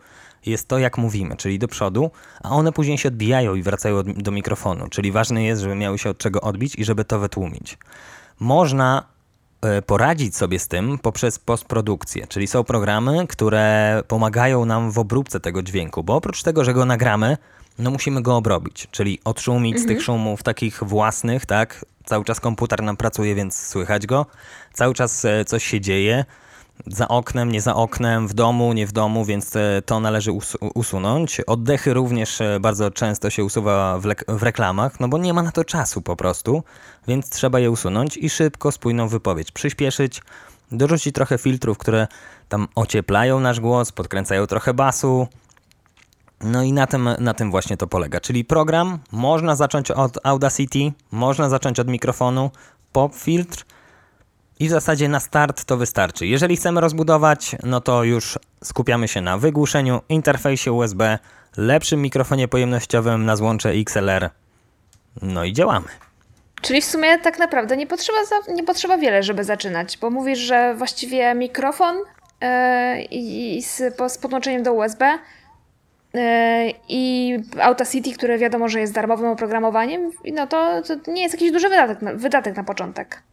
jest 0.45 0.67
to, 0.67 0.79
jak 0.79 0.97
mówimy, 0.97 1.37
czyli 1.37 1.59
do 1.59 1.67
przodu, 1.67 2.11
a 2.43 2.49
one 2.49 2.71
później 2.71 2.97
się 2.97 3.09
odbijają 3.09 3.55
i 3.55 3.63
wracają 3.63 3.97
od, 3.97 4.11
do 4.11 4.31
mikrofonu. 4.31 4.87
Czyli 4.89 5.11
ważne 5.11 5.43
jest, 5.43 5.61
żeby 5.61 5.75
miały 5.75 5.97
się 5.97 6.09
od 6.09 6.17
czego 6.17 6.41
odbić 6.41 6.75
i 6.75 6.85
żeby 6.85 7.05
to 7.05 7.19
wytłumić. 7.19 7.77
Można 8.39 9.03
e, 9.61 9.81
poradzić 9.81 10.35
sobie 10.35 10.59
z 10.59 10.67
tym 10.67 10.97
poprzez 10.97 11.39
postprodukcję, 11.39 12.27
czyli 12.27 12.47
są 12.47 12.63
programy, 12.63 13.27
które 13.27 14.03
pomagają 14.07 14.65
nam 14.65 14.91
w 14.91 14.99
obróbce 14.99 15.39
tego 15.39 15.63
dźwięku, 15.63 16.03
bo 16.03 16.15
oprócz 16.15 16.43
tego, 16.43 16.63
że 16.63 16.73
go 16.73 16.85
nagramy, 16.85 17.37
no 17.79 17.91
musimy 17.91 18.21
go 18.21 18.35
obrobić, 18.35 18.87
czyli 18.91 19.19
odszumić 19.25 19.79
z 19.79 19.85
tych 19.85 20.01
szumów 20.01 20.43
takich 20.43 20.83
własnych, 20.83 21.45
tak? 21.45 21.85
Cały 22.05 22.25
czas 22.25 22.39
komputer 22.39 22.83
nam 22.83 22.97
pracuje, 22.97 23.35
więc 23.35 23.67
słychać 23.67 24.07
go. 24.07 24.25
Cały 24.73 24.93
czas 24.93 25.25
e, 25.25 25.45
coś 25.45 25.63
się 25.63 25.81
dzieje. 25.81 26.25
Za 26.87 27.07
oknem, 27.07 27.51
nie 27.51 27.61
za 27.61 27.75
oknem, 27.75 28.27
w 28.27 28.33
domu, 28.33 28.73
nie 28.73 28.87
w 28.87 28.91
domu, 28.91 29.25
więc 29.25 29.55
e, 29.55 29.81
to 29.85 29.99
należy 29.99 30.31
us 30.31 30.57
usunąć. 30.73 31.41
Oddechy 31.41 31.93
również 31.93 32.41
e, 32.41 32.59
bardzo 32.59 32.91
często 32.91 33.29
się 33.29 33.43
usuwa 33.43 33.99
w, 33.99 34.03
w 34.27 34.43
reklamach, 34.43 34.99
no 34.99 35.07
bo 35.07 35.17
nie 35.17 35.33
ma 35.33 35.43
na 35.43 35.51
to 35.51 35.63
czasu 35.63 36.01
po 36.01 36.15
prostu, 36.15 36.63
więc 37.07 37.29
trzeba 37.29 37.59
je 37.59 37.71
usunąć 37.71 38.17
i 38.17 38.29
szybko 38.29 38.71
spójną 38.71 39.07
wypowiedź 39.07 39.51
przyspieszyć, 39.51 40.21
dorzucić 40.71 41.15
trochę 41.15 41.37
filtrów, 41.37 41.77
które 41.77 42.07
tam 42.49 42.67
ocieplają 42.75 43.39
nasz 43.39 43.59
głos, 43.59 43.91
podkręcają 43.91 44.47
trochę 44.47 44.73
basu. 44.73 45.27
No 46.43 46.63
i 46.63 46.73
na 46.73 46.87
tym, 46.87 47.09
na 47.19 47.33
tym 47.33 47.51
właśnie 47.51 47.77
to 47.77 47.87
polega. 47.87 48.19
Czyli 48.19 48.45
program 48.45 48.99
można 49.11 49.55
zacząć 49.55 49.91
od 49.91 50.17
Audacity, 50.23 50.91
można 51.11 51.49
zacząć 51.49 51.79
od 51.79 51.87
mikrofonu, 51.87 52.51
pop 52.91 53.15
filtr 53.15 53.65
I 54.59 54.67
w 54.67 54.71
zasadzie 54.71 55.09
na 55.09 55.19
start 55.19 55.65
to 55.65 55.77
wystarczy. 55.77 56.27
Jeżeli 56.27 56.57
chcemy 56.57 56.81
rozbudować, 56.81 57.55
no 57.63 57.81
to 57.81 58.03
już 58.03 58.39
skupiamy 58.63 59.07
się 59.07 59.21
na 59.21 59.37
wygłuszeniu, 59.37 60.01
interfejsie 60.09 60.71
USB, 60.71 61.19
lepszym 61.57 62.01
mikrofonie 62.01 62.47
pojemnościowym 62.47 63.25
na 63.25 63.35
złącze 63.35 63.69
XLR. 63.69 64.29
No 65.21 65.43
i 65.43 65.53
działamy. 65.53 65.87
Czyli 66.61 66.81
w 66.81 66.85
sumie 66.85 67.19
tak 67.19 67.39
naprawdę 67.39 67.77
nie 67.77 67.87
potrzeba, 67.87 68.19
nie 68.53 68.63
potrzeba 68.63 68.97
wiele, 68.97 69.23
żeby 69.23 69.43
zaczynać, 69.43 69.97
bo 69.97 70.09
mówisz, 70.09 70.39
że 70.39 70.75
właściwie 70.75 71.35
mikrofon 71.35 71.95
yy, 72.41 72.47
i 73.11 73.61
z, 73.63 73.95
po, 73.95 74.09
z 74.09 74.17
podłączeniem 74.17 74.63
do 74.63 74.73
USB 74.73 75.19
yy, 76.13 76.21
i 76.89 77.33
Audacity, 77.61 78.13
które 78.13 78.37
wiadomo, 78.37 78.69
że 78.69 78.79
jest 78.79 78.93
darmowym 78.93 79.29
oprogramowaniem, 79.29 80.11
no 80.33 80.47
to, 80.47 80.81
to 80.81 81.11
nie 81.11 81.21
jest 81.21 81.33
jakiś 81.35 81.51
duży 81.51 81.69
wydatek 81.69 82.01
na, 82.01 82.13
wydatek 82.13 82.55
na 82.55 82.63
początek. 82.63 83.23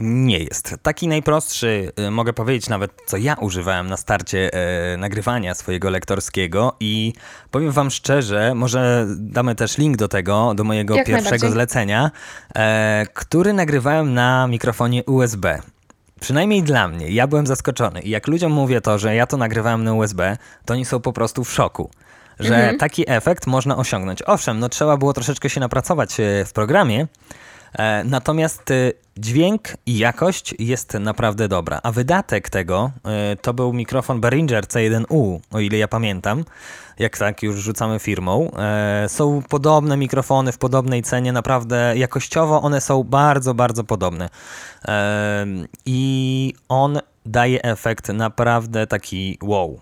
Nie 0.00 0.38
jest. 0.38 0.76
Taki 0.82 1.08
najprostszy, 1.08 1.92
y, 2.00 2.10
mogę 2.10 2.32
powiedzieć 2.32 2.68
nawet, 2.68 2.92
co 3.06 3.16
ja 3.16 3.34
używałem 3.34 3.86
na 3.86 3.96
starcie 3.96 4.50
e, 4.52 4.96
nagrywania 4.96 5.54
swojego 5.54 5.90
lektorskiego 5.90 6.76
i 6.80 7.12
powiem 7.50 7.72
wam 7.72 7.90
szczerze, 7.90 8.54
może 8.54 9.06
damy 9.18 9.54
też 9.54 9.78
link 9.78 9.96
do 9.96 10.08
tego, 10.08 10.54
do 10.54 10.64
mojego 10.64 10.96
Jak 10.96 11.06
pierwszego 11.06 11.50
zlecenia, 11.50 12.10
e, 12.54 13.06
który 13.14 13.52
nagrywałem 13.52 14.14
na 14.14 14.46
mikrofonie 14.46 15.04
USB. 15.04 15.58
Przynajmniej 16.20 16.62
dla 16.62 16.88
mnie. 16.88 17.10
Ja 17.10 17.26
byłem 17.26 17.46
zaskoczony. 17.46 18.00
I 18.00 18.10
jak 18.10 18.26
ludziom 18.26 18.52
mówię 18.52 18.80
to, 18.80 18.98
że 18.98 19.14
ja 19.14 19.26
to 19.26 19.36
nagrywałem 19.36 19.84
na 19.84 19.94
USB, 19.94 20.36
to 20.64 20.74
oni 20.74 20.84
są 20.84 21.00
po 21.00 21.12
prostu 21.12 21.44
w 21.44 21.52
szoku. 21.52 21.90
Że 22.40 22.56
mhm. 22.56 22.78
taki 22.78 23.10
efekt 23.10 23.46
można 23.46 23.76
osiągnąć. 23.76 24.22
Owszem, 24.26 24.58
no 24.58 24.68
trzeba 24.68 24.96
było 24.96 25.12
troszeczkę 25.12 25.50
się 25.50 25.60
napracować 25.60 26.20
e, 26.20 26.44
w 26.44 26.52
programie, 26.52 27.06
E, 27.72 28.04
natomiast 28.04 28.70
e, 28.70 28.92
dźwięk 29.16 29.68
i 29.86 29.98
jakość 29.98 30.54
jest 30.58 30.94
naprawdę 30.94 31.48
dobra. 31.48 31.80
A 31.82 31.92
wydatek 31.92 32.50
tego 32.50 32.90
to 33.42 33.54
był 33.54 33.72
mikrofon 33.72 34.20
Behringer 34.20 34.64
C1U, 34.64 35.40
o 35.50 35.60
ile 35.60 35.78
ja 35.78 35.88
pamiętam. 35.88 36.44
Jak 36.98 37.18
tak 37.18 37.42
już 37.42 37.56
rzucamy 37.56 37.98
firmą. 37.98 38.50
Są 39.08 39.42
podobne 39.48 39.96
mikrofony 39.96 40.52
w 40.52 40.58
podobnej 40.58 41.02
cenie, 41.02 41.32
naprawdę 41.32 41.92
jakościowo 41.96 42.62
one 42.62 42.80
są 42.80 43.04
bardzo, 43.04 43.54
bardzo 43.54 43.84
podobne. 43.84 44.28
I 45.86 46.54
on 46.68 46.98
daje 47.26 47.62
efekt 47.62 48.08
naprawdę 48.08 48.86
taki 48.86 49.38
wow. 49.42 49.80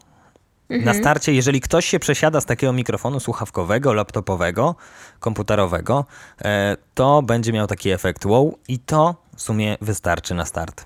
Mhm. 0.70 0.84
Na 0.84 0.94
starcie, 0.94 1.32
jeżeli 1.32 1.60
ktoś 1.60 1.86
się 1.86 1.98
przesiada 1.98 2.40
z 2.40 2.46
takiego 2.46 2.72
mikrofonu 2.72 3.20
słuchawkowego, 3.20 3.92
laptopowego, 3.92 4.74
komputerowego, 5.20 6.04
e, 6.44 6.76
to 6.94 7.22
będzie 7.22 7.52
miał 7.52 7.66
taki 7.66 7.90
efekt 7.90 8.26
wow 8.26 8.58
i 8.68 8.78
to 8.78 9.14
w 9.36 9.42
sumie 9.42 9.76
wystarczy 9.80 10.34
na 10.34 10.44
start. 10.44 10.84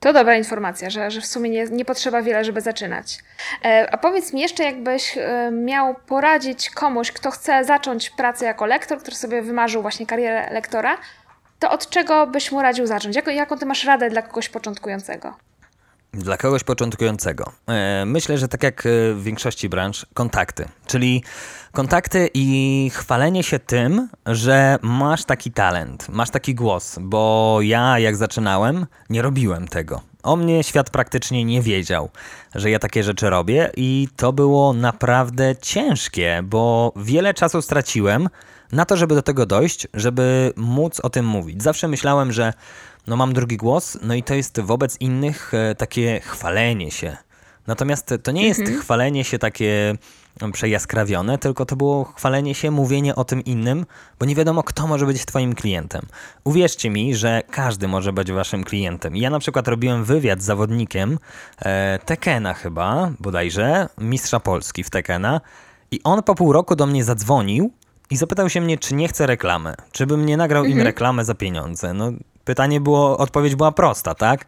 To 0.00 0.12
dobra 0.12 0.36
informacja, 0.36 0.90
że, 0.90 1.10
że 1.10 1.20
w 1.20 1.26
sumie 1.26 1.50
nie, 1.50 1.64
nie 1.64 1.84
potrzeba 1.84 2.22
wiele, 2.22 2.44
żeby 2.44 2.60
zaczynać. 2.60 3.18
E, 3.64 3.88
a 3.92 3.98
powiedz 3.98 4.32
mi 4.32 4.40
jeszcze, 4.40 4.64
jakbyś 4.64 5.18
e, 5.18 5.50
miał 5.52 5.94
poradzić 6.06 6.70
komuś, 6.70 7.12
kto 7.12 7.30
chce 7.30 7.64
zacząć 7.64 8.10
pracę 8.10 8.46
jako 8.46 8.66
lektor, 8.66 8.98
który 8.98 9.16
sobie 9.16 9.42
wymarzył 9.42 9.82
właśnie 9.82 10.06
karierę 10.06 10.52
lektora, 10.52 10.96
to 11.58 11.70
od 11.70 11.90
czego 11.90 12.26
byś 12.26 12.52
mu 12.52 12.62
radził 12.62 12.86
zacząć? 12.86 13.16
Jak, 13.16 13.26
jaką 13.26 13.58
ty 13.58 13.66
masz 13.66 13.84
radę 13.84 14.10
dla 14.10 14.22
kogoś 14.22 14.48
początkującego? 14.48 15.34
Dla 16.12 16.36
kogoś 16.36 16.64
początkującego. 16.64 17.52
E, 17.68 18.04
myślę, 18.06 18.38
że 18.38 18.48
tak 18.48 18.62
jak 18.62 18.86
e, 18.86 19.14
w 19.14 19.22
większości 19.22 19.68
branż, 19.68 20.06
kontakty. 20.14 20.68
Czyli 20.86 21.22
kontakty 21.72 22.30
i 22.34 22.90
chwalenie 22.94 23.42
się 23.42 23.58
tym, 23.58 24.08
że 24.26 24.78
masz 24.82 25.24
taki 25.24 25.52
talent, 25.52 26.08
masz 26.08 26.30
taki 26.30 26.54
głos, 26.54 26.98
bo 27.00 27.58
ja 27.62 27.98
jak 27.98 28.16
zaczynałem, 28.16 28.86
nie 29.10 29.22
robiłem 29.22 29.68
tego. 29.68 30.00
O 30.22 30.36
mnie 30.36 30.64
świat 30.64 30.90
praktycznie 30.90 31.44
nie 31.44 31.62
wiedział, 31.62 32.10
że 32.54 32.70
ja 32.70 32.78
takie 32.78 33.02
rzeczy 33.02 33.30
robię 33.30 33.70
i 33.76 34.08
to 34.16 34.32
było 34.32 34.72
naprawdę 34.72 35.56
ciężkie, 35.56 36.40
bo 36.44 36.92
wiele 36.96 37.34
czasu 37.34 37.62
straciłem 37.62 38.28
na 38.72 38.84
to, 38.84 38.96
żeby 38.96 39.14
do 39.14 39.22
tego 39.22 39.46
dojść, 39.46 39.88
żeby 39.94 40.52
móc 40.56 41.00
o 41.00 41.10
tym 41.10 41.26
mówić. 41.26 41.62
Zawsze 41.62 41.88
myślałem, 41.88 42.32
że 42.32 42.52
no 43.06 43.16
mam 43.16 43.32
drugi 43.32 43.56
głos, 43.56 43.98
no 44.02 44.14
i 44.14 44.22
to 44.22 44.34
jest 44.34 44.60
wobec 44.60 45.00
innych 45.00 45.54
e, 45.54 45.74
takie 45.74 46.20
chwalenie 46.20 46.90
się. 46.90 47.16
Natomiast 47.66 48.14
to 48.22 48.32
nie 48.32 48.48
jest 48.48 48.60
mhm. 48.60 48.80
chwalenie 48.80 49.24
się 49.24 49.38
takie 49.38 49.96
przejaskrawione, 50.52 51.38
tylko 51.38 51.66
to 51.66 51.76
było 51.76 52.04
chwalenie 52.04 52.54
się, 52.54 52.70
mówienie 52.70 53.14
o 53.14 53.24
tym 53.24 53.44
innym, 53.44 53.86
bo 54.18 54.26
nie 54.26 54.34
wiadomo, 54.34 54.62
kto 54.62 54.86
może 54.86 55.06
być 55.06 55.24
Twoim 55.24 55.54
klientem. 55.54 56.06
Uwierzcie 56.44 56.90
mi, 56.90 57.14
że 57.14 57.42
każdy 57.50 57.88
może 57.88 58.12
być 58.12 58.32
Waszym 58.32 58.64
klientem. 58.64 59.16
Ja 59.16 59.30
na 59.30 59.38
przykład 59.38 59.68
robiłem 59.68 60.04
wywiad 60.04 60.42
z 60.42 60.44
zawodnikiem 60.44 61.18
e, 61.58 61.98
Tekena 62.04 62.54
chyba, 62.54 63.10
bodajże, 63.20 63.88
mistrza 63.98 64.40
Polski 64.40 64.84
w 64.84 64.90
Tekena, 64.90 65.40
i 65.90 66.00
on 66.04 66.22
po 66.22 66.34
pół 66.34 66.52
roku 66.52 66.76
do 66.76 66.86
mnie 66.86 67.04
zadzwonił 67.04 67.72
i 68.10 68.16
zapytał 68.16 68.48
się 68.48 68.60
mnie, 68.60 68.78
czy 68.78 68.94
nie 68.94 69.08
chce 69.08 69.26
reklamy, 69.26 69.74
czy 69.92 70.06
bym 70.06 70.26
nie 70.26 70.36
nagrał 70.36 70.64
mhm. 70.64 70.78
im 70.78 70.84
reklamę 70.86 71.24
za 71.24 71.34
pieniądze. 71.34 71.94
No, 71.94 72.12
pytanie 72.44 72.80
było, 72.80 73.18
odpowiedź 73.18 73.54
była 73.54 73.72
prosta, 73.72 74.14
tak? 74.14 74.46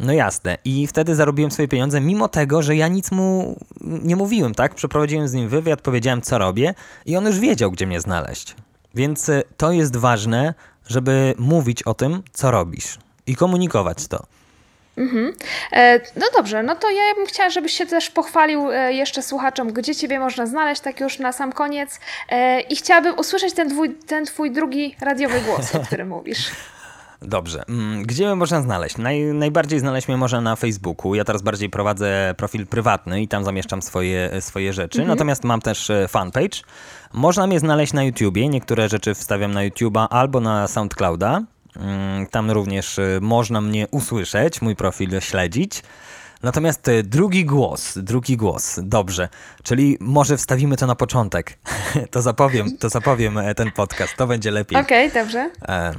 No 0.00 0.12
jasne. 0.12 0.58
I 0.64 0.86
wtedy 0.86 1.14
zarobiłem 1.14 1.50
swoje 1.50 1.68
pieniądze, 1.68 2.00
mimo 2.00 2.28
tego, 2.28 2.62
że 2.62 2.76
ja 2.76 2.88
nic 2.88 3.10
mu 3.10 3.58
nie 3.80 4.16
mówiłem, 4.16 4.54
tak? 4.54 4.74
Przeprowadziłem 4.74 5.28
z 5.28 5.32
nim 5.32 5.48
wywiad, 5.48 5.80
powiedziałem, 5.80 6.22
co 6.22 6.38
robię 6.38 6.74
i 7.06 7.16
on 7.16 7.26
już 7.26 7.38
wiedział, 7.38 7.70
gdzie 7.70 7.86
mnie 7.86 8.00
znaleźć. 8.00 8.56
Więc 8.94 9.28
y, 9.28 9.42
to 9.56 9.72
jest 9.72 9.96
ważne, 9.96 10.54
żeby 10.88 11.34
mówić 11.38 11.82
o 11.82 11.94
tym, 11.94 12.22
co 12.32 12.50
robisz 12.50 12.98
i 13.26 13.36
komunikować 13.36 14.06
to. 14.06 14.26
Mhm. 15.00 15.32
E, 15.72 16.00
no 16.16 16.26
dobrze, 16.36 16.62
no 16.62 16.74
to 16.76 16.90
ja 16.90 17.14
bym 17.16 17.26
chciała, 17.26 17.50
żebyś 17.50 17.72
się 17.72 17.86
też 17.86 18.10
pochwalił 18.10 18.70
e, 18.70 18.92
jeszcze 18.92 19.22
słuchaczom, 19.22 19.72
gdzie 19.72 19.94
Ciebie 19.94 20.18
można 20.18 20.46
znaleźć, 20.46 20.80
tak 20.80 21.00
już 21.00 21.18
na 21.18 21.32
sam 21.32 21.52
koniec. 21.52 22.00
E, 22.28 22.60
I 22.60 22.76
chciałabym 22.76 23.18
usłyszeć 23.18 23.54
ten, 23.54 23.70
twój, 23.70 23.94
ten 23.94 24.24
Twój 24.24 24.50
drugi 24.50 24.96
radiowy 25.00 25.40
głos, 25.40 25.74
o 25.74 25.80
którym 25.80 26.08
mówisz. 26.16 26.50
Dobrze. 27.22 27.62
Mm, 27.68 28.02
gdzie 28.02 28.26
mnie 28.26 28.34
można 28.34 28.62
znaleźć? 28.62 28.98
Naj, 28.98 29.22
najbardziej 29.22 29.78
znaleźć 29.80 30.08
mnie 30.08 30.16
można 30.16 30.40
na 30.40 30.56
Facebooku. 30.56 31.14
Ja 31.14 31.24
teraz 31.24 31.42
bardziej 31.42 31.70
prowadzę 31.70 32.34
profil 32.36 32.66
prywatny 32.66 33.22
i 33.22 33.28
tam 33.28 33.44
zamieszczam 33.44 33.82
swoje, 33.82 34.30
swoje 34.40 34.72
rzeczy. 34.72 34.98
Mhm. 34.98 35.16
Natomiast 35.18 35.44
mam 35.44 35.60
też 35.60 35.90
fanpage. 36.08 36.60
Można 37.12 37.46
mnie 37.46 37.60
znaleźć 37.60 37.92
na 37.92 38.04
YouTubie. 38.04 38.48
Niektóre 38.48 38.88
rzeczy 38.88 39.14
wstawiam 39.14 39.52
na 39.52 39.60
YouTube'a 39.68 40.06
albo 40.10 40.40
na 40.40 40.68
SoundClouda. 40.68 41.42
Mm, 41.76 42.26
tam 42.26 42.50
również 42.50 42.98
y, 42.98 43.18
można 43.22 43.60
mnie 43.60 43.88
usłyszeć, 43.90 44.62
mój 44.62 44.76
profil 44.76 45.20
śledzić. 45.20 45.82
Natomiast 46.42 46.88
y, 46.88 47.02
drugi 47.02 47.44
głos, 47.44 47.98
drugi 47.98 48.36
głos, 48.36 48.80
dobrze, 48.82 49.28
czyli 49.62 49.96
może 50.00 50.36
wstawimy 50.36 50.76
to 50.76 50.86
na 50.86 50.94
początek. 50.94 51.58
to 52.10 52.22
zapowiem, 52.22 52.78
to 52.78 52.88
zapowiem 52.88 53.38
e, 53.38 53.54
ten 53.54 53.72
podcast, 53.72 54.16
to 54.16 54.26
będzie 54.26 54.50
lepiej. 54.50 54.80
Okej, 54.80 55.08
okay, 55.08 55.22
dobrze. 55.22 55.50
E 55.68 55.94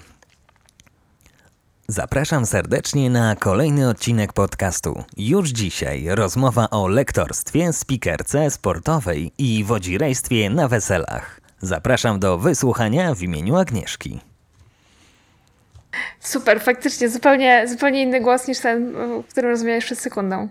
Zapraszam 1.92 2.46
serdecznie 2.46 3.10
na 3.10 3.36
kolejny 3.36 3.90
odcinek 3.90 4.34
podcastu. 4.34 5.04
Już 5.18 5.50
dzisiaj 5.50 6.06
rozmowa 6.10 6.70
o 6.70 6.88
lektorstwie, 6.88 7.74
spikerce 7.74 8.52
sportowej 8.52 9.32
i 9.38 9.64
wodzirejstwie 9.64 10.50
na 10.50 10.68
weselach. 10.68 11.42
Zapraszam 11.62 12.20
do 12.20 12.38
wysłuchania 12.38 13.16
w 13.16 13.22
imieniu 13.22 13.56
Agnieszki. 13.56 14.31
Super, 16.20 16.62
faktycznie 16.62 17.10
zupełnie, 17.10 17.68
zupełnie 17.68 18.02
inny 18.02 18.22
głos 18.22 18.48
niż 18.48 18.60
ten, 18.60 18.94
w 19.24 19.28
którym 19.28 19.50
rozmawiałeś 19.52 19.86
przed 19.86 20.00
sekundą. 20.00 20.48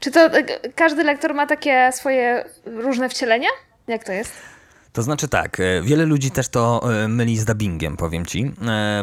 Czy 0.00 0.10
to 0.10 0.20
e, 0.20 0.44
każdy 0.74 1.04
lektor 1.04 1.34
ma 1.34 1.46
takie 1.46 1.90
swoje 1.92 2.44
różne 2.64 3.08
wcielenia? 3.08 3.48
Jak 3.88 4.04
to 4.04 4.12
jest? 4.12 4.57
To 4.98 5.02
znaczy 5.02 5.28
tak, 5.28 5.60
e, 5.60 5.82
wiele 5.82 6.06
ludzi 6.06 6.30
też 6.30 6.48
to 6.48 6.82
e, 7.04 7.08
myli 7.08 7.38
z 7.38 7.44
dubbingiem, 7.44 7.96
powiem 7.96 8.26
ci, 8.26 8.52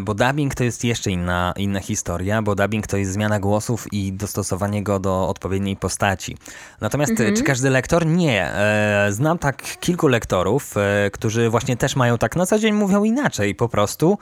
bo 0.01 0.13
dubbing 0.13 0.55
to 0.55 0.63
jest 0.63 0.84
jeszcze 0.84 1.12
inna, 1.12 1.53
inna 1.58 1.79
historia, 1.79 2.41
bo 2.41 2.55
dubbing 2.55 2.88
to 2.88 2.97
jest 2.97 3.12
zmiana 3.12 3.39
głosów 3.39 3.93
i 3.93 4.13
dostosowanie 4.13 4.84
go 4.84 4.99
do 4.99 5.27
odpowiedniej 5.29 5.75
postaci. 5.75 6.38
Natomiast 6.81 7.12
mhm. 7.12 7.36
czy 7.36 7.43
każdy 7.43 7.69
lektor? 7.69 8.05
Nie. 8.05 8.51
Znam 9.10 9.38
tak 9.38 9.79
kilku 9.79 10.08
lektorów, 10.08 10.75
którzy 11.12 11.49
właśnie 11.49 11.77
też 11.77 11.95
mają 11.95 12.17
tak 12.17 12.36
na 12.36 12.45
co 12.45 12.60
dzień 12.60 12.73
mówią 12.73 13.03
inaczej 13.03 13.55
po 13.55 13.69
prostu 13.69 14.17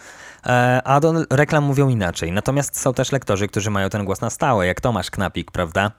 E, 0.45 0.81
a 0.83 0.99
do 0.99 1.13
reklam 1.29 1.63
mówią 1.63 1.89
inaczej. 1.89 2.31
Natomiast 2.31 2.79
są 2.79 2.93
też 2.93 3.11
lektorzy, 3.11 3.47
którzy 3.47 3.71
mają 3.71 3.89
ten 3.89 4.05
głos 4.05 4.21
na 4.21 4.29
stałe, 4.29 4.67
jak 4.67 4.81
Tomasz 4.81 5.11
Knapik, 5.11 5.51
prawda? 5.51 5.91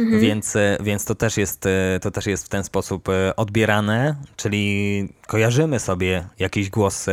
Mhm. 0.00 0.20
Więc, 0.20 0.56
e, 0.56 0.78
więc 0.80 1.04
to, 1.04 1.14
też 1.14 1.36
jest, 1.36 1.66
e, 1.66 1.98
to 2.00 2.10
też 2.10 2.26
jest 2.26 2.46
w 2.46 2.48
ten 2.48 2.64
sposób 2.64 3.08
odbierane, 3.36 4.14
czyli 4.36 5.08
kojarzymy 5.26 5.78
sobie 5.78 6.28
jakiś 6.38 6.70
głos 6.70 7.06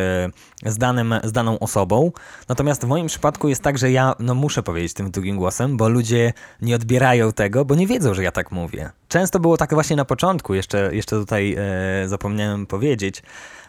z, 0.65 0.77
danym, 0.77 1.15
z 1.23 1.31
daną 1.31 1.59
osobą. 1.59 2.11
Natomiast 2.49 2.81
w 2.85 2.87
moim 2.87 3.07
przypadku 3.07 3.49
jest 3.49 3.63
tak, 3.63 3.77
że 3.77 3.91
ja 3.91 4.15
no, 4.19 4.35
muszę 4.35 4.63
powiedzieć 4.63 4.93
tym 4.93 5.11
drugim 5.11 5.37
głosem, 5.37 5.77
bo 5.77 5.89
ludzie 5.89 6.33
nie 6.61 6.75
odbierają 6.75 7.31
tego, 7.31 7.65
bo 7.65 7.75
nie 7.75 7.87
wiedzą, 7.87 8.13
że 8.13 8.23
ja 8.23 8.31
tak 8.31 8.51
mówię. 8.51 8.89
często 9.07 9.39
było 9.39 9.57
tak 9.57 9.73
właśnie 9.73 9.95
na 9.95 10.05
początku, 10.05 10.53
jeszcze, 10.53 10.95
jeszcze 10.95 11.15
tutaj 11.15 11.55
e, 11.57 12.07
zapomniałem 12.07 12.65
powiedzieć, 12.65 13.23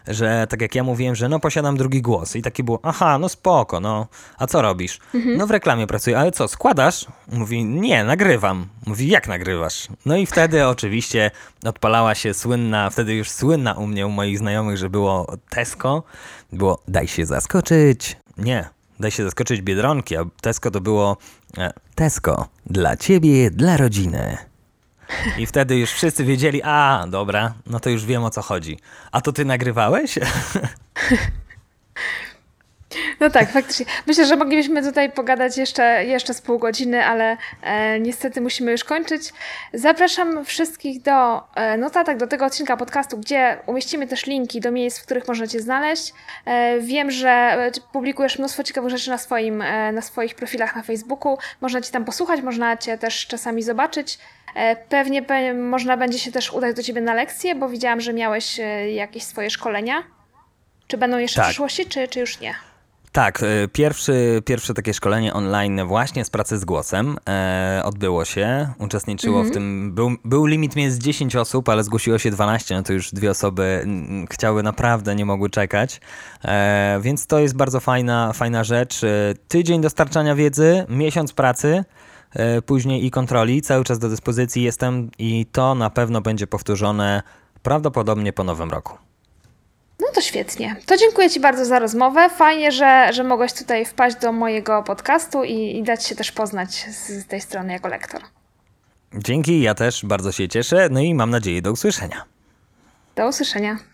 że 0.07 0.47
tak 0.49 0.61
jak 0.61 0.75
ja 0.75 0.83
mówiłem, 0.83 1.15
że 1.15 1.29
no 1.29 1.39
posiadam 1.39 1.77
drugi 1.77 2.01
głos 2.01 2.35
i 2.35 2.41
takie 2.41 2.63
było, 2.63 2.79
aha, 2.83 3.17
no 3.17 3.29
spoko, 3.29 3.79
no, 3.79 4.07
a 4.37 4.47
co 4.47 4.61
robisz? 4.61 4.99
No 5.37 5.47
w 5.47 5.51
reklamie 5.51 5.87
pracuję, 5.87 6.19
ale 6.19 6.31
co, 6.31 6.47
składasz? 6.47 7.05
Mówi, 7.31 7.65
nie, 7.65 8.03
nagrywam. 8.03 8.67
Mówi, 8.85 9.07
jak 9.07 9.27
nagrywasz? 9.27 9.87
No 10.05 10.17
i 10.17 10.25
wtedy 10.25 10.67
oczywiście 10.67 11.31
odpalała 11.65 12.15
się 12.15 12.33
słynna, 12.33 12.89
wtedy 12.89 13.13
już 13.13 13.29
słynna 13.29 13.73
u 13.73 13.87
mnie, 13.87 14.07
u 14.07 14.09
moich 14.09 14.37
znajomych, 14.37 14.77
że 14.77 14.89
było 14.89 15.37
Tesco, 15.49 16.03
było 16.53 16.80
daj 16.87 17.07
się 17.07 17.25
zaskoczyć. 17.25 18.17
Nie, 18.37 18.69
daj 18.99 19.11
się 19.11 19.23
zaskoczyć 19.23 19.61
Biedronki, 19.61 20.17
a 20.17 20.25
Tesco 20.41 20.71
to 20.71 20.81
było 20.81 21.17
e, 21.57 21.73
Tesco, 21.95 22.47
dla 22.65 22.97
ciebie, 22.97 23.51
dla 23.51 23.77
rodziny. 23.77 24.37
I 25.37 25.45
wtedy 25.45 25.77
już 25.77 25.91
wszyscy 25.91 26.25
wiedzieli, 26.25 26.61
a 26.63 27.05
dobra, 27.09 27.53
no 27.67 27.79
to 27.79 27.89
już 27.89 28.05
wiem 28.05 28.23
o 28.23 28.29
co 28.29 28.41
chodzi. 28.41 28.79
A 29.11 29.21
to 29.21 29.33
ty 29.33 29.45
nagrywałeś? 29.45 30.19
No 33.21 33.29
tak, 33.29 33.51
faktycznie. 33.51 33.85
Myślę, 34.07 34.25
że 34.25 34.35
moglibyśmy 34.35 34.83
tutaj 34.83 35.11
pogadać 35.11 35.57
jeszcze, 35.57 36.05
jeszcze 36.05 36.33
z 36.33 36.41
pół 36.41 36.59
godziny, 36.59 37.05
ale 37.05 37.37
e, 37.63 37.99
niestety 37.99 38.41
musimy 38.41 38.71
już 38.71 38.83
kończyć. 38.83 39.33
Zapraszam 39.73 40.45
wszystkich 40.45 41.01
do 41.01 41.43
e, 41.55 41.77
notatek 41.77 42.17
do 42.17 42.27
tego 42.27 42.45
odcinka 42.45 42.77
podcastu, 42.77 43.17
gdzie 43.17 43.57
umieścimy 43.65 44.07
też 44.07 44.25
linki 44.25 44.61
do 44.61 44.71
miejsc, 44.71 44.99
w 44.99 45.03
których 45.05 45.27
można 45.27 45.47
Cię 45.47 45.59
znaleźć. 45.59 46.13
E, 46.45 46.79
wiem, 46.79 47.11
że 47.11 47.29
e, 47.29 47.71
publikujesz 47.93 48.39
mnóstwo 48.39 48.63
ciekawych 48.63 48.89
rzeczy 48.89 49.09
na, 49.09 49.17
swoim, 49.17 49.61
e, 49.61 49.91
na 49.91 50.01
swoich 50.01 50.35
profilach 50.35 50.75
na 50.75 50.83
Facebooku. 50.83 51.37
Można 51.61 51.81
Cię 51.81 51.91
tam 51.91 52.05
posłuchać, 52.05 52.41
można 52.41 52.77
Cię 52.77 52.97
też 52.97 53.27
czasami 53.27 53.63
zobaczyć. 53.63 54.19
E, 54.55 54.75
Pewnie 54.75 55.21
pe- 55.23 55.55
można 55.55 55.97
będzie 55.97 56.19
się 56.19 56.31
też 56.31 56.53
udać 56.53 56.75
do 56.75 56.83
Ciebie 56.83 57.01
na 57.01 57.13
lekcje, 57.13 57.55
bo 57.55 57.69
widziałam, 57.69 58.01
że 58.01 58.13
miałeś 58.13 58.59
jakieś 58.93 59.23
swoje 59.23 59.49
szkolenia. 59.49 60.03
Czy 60.87 60.97
będą 60.97 61.17
jeszcze 61.17 61.35
Tak. 61.35 61.45
w 61.45 61.49
przyszłości, 61.49 61.85
czy, 61.85 62.07
czy 62.07 62.19
już 62.19 62.39
nie? 62.39 62.70
Tak, 63.11 63.43
e, 63.43 63.67
pierwszy, 63.67 64.41
pierwsze 64.45 64.73
takie 64.73 64.93
szkolenie 64.93 65.33
online 65.33 65.85
właśnie 65.85 66.25
z 66.25 66.29
pracy 66.29 66.57
z 66.57 66.65
głosem 66.65 67.17
e, 67.29 67.81
odbyło 67.85 68.25
się. 68.25 68.73
Uczestniczyło 68.79 69.43
w 69.43 69.51
tym, 69.51 69.91
był, 69.93 70.11
był 70.25 70.45
limit 70.45 70.75
między 70.75 70.99
10 70.99 71.35
osób, 71.35 71.69
ale 71.69 71.83
zgłosiło 71.83 72.17
się 72.17 72.31
12, 72.31 72.75
no 72.75 72.83
to 72.83 72.93
już 72.93 73.11
dwie 73.11 73.31
osoby 73.31 73.87
chciały 74.29 74.63
naprawdę, 74.63 75.15
nie 75.15 75.25
mogły 75.25 75.49
czekać. 75.49 76.01
E, 76.45 76.99
więc 77.01 77.27
to 77.27 77.39
jest 77.39 77.55
bardzo 77.55 77.79
fajna, 77.79 78.33
fajna 78.33 78.63
rzecz. 78.63 79.03
E, 79.03 79.33
tydzień 79.47 79.81
dostarczania 79.81 80.35
wiedzy, 80.35 80.85
miesiąc 80.89 81.33
pracy. 81.33 81.83
e, 82.33 82.61
Później 82.61 83.05
i 83.05 83.11
kontroli, 83.11 83.61
cały 83.61 83.83
czas 83.83 83.99
do 83.99 84.09
dyspozycji 84.09 84.63
jestem 84.63 85.09
i 85.19 85.45
to 85.51 85.75
na 85.75 85.89
pewno 85.89 86.21
będzie 86.21 86.47
powtórzone 86.47 87.23
prawdopodobnie 87.63 88.33
po 88.33 88.43
nowym 88.43 88.71
roku. 88.71 89.10
No 90.01 90.07
to 90.13 90.21
świetnie. 90.21 90.75
To 90.85 90.97
dziękuję 90.97 91.29
Ci 91.29 91.39
bardzo 91.39 91.65
za 91.65 91.79
rozmowę. 91.79 92.29
Fajnie, 92.29 92.71
że, 92.71 93.09
że 93.13 93.23
mogłeś 93.23 93.53
tutaj 93.53 93.85
wpaść 93.85 94.15
do 94.15 94.31
mojego 94.31 94.83
podcastu 94.83 95.43
i, 95.43 95.77
i 95.77 95.83
dać 95.83 96.05
się 96.05 96.15
też 96.15 96.31
poznać 96.31 96.69
z, 96.71 97.07
z 97.07 97.27
tej 97.27 97.41
strony 97.41 97.73
jako 97.73 97.87
lektor. 97.87 98.21
Dzięki, 99.13 99.61
ja 99.61 99.75
też 99.75 100.05
bardzo 100.05 100.31
się 100.31 100.49
cieszę, 100.49 100.87
no 100.91 100.99
i 100.99 101.13
mam 101.13 101.29
nadzieję 101.29 101.61
do 101.61 101.71
usłyszenia. 101.71 102.25
Do 103.15 103.27
usłyszenia. 103.27 103.90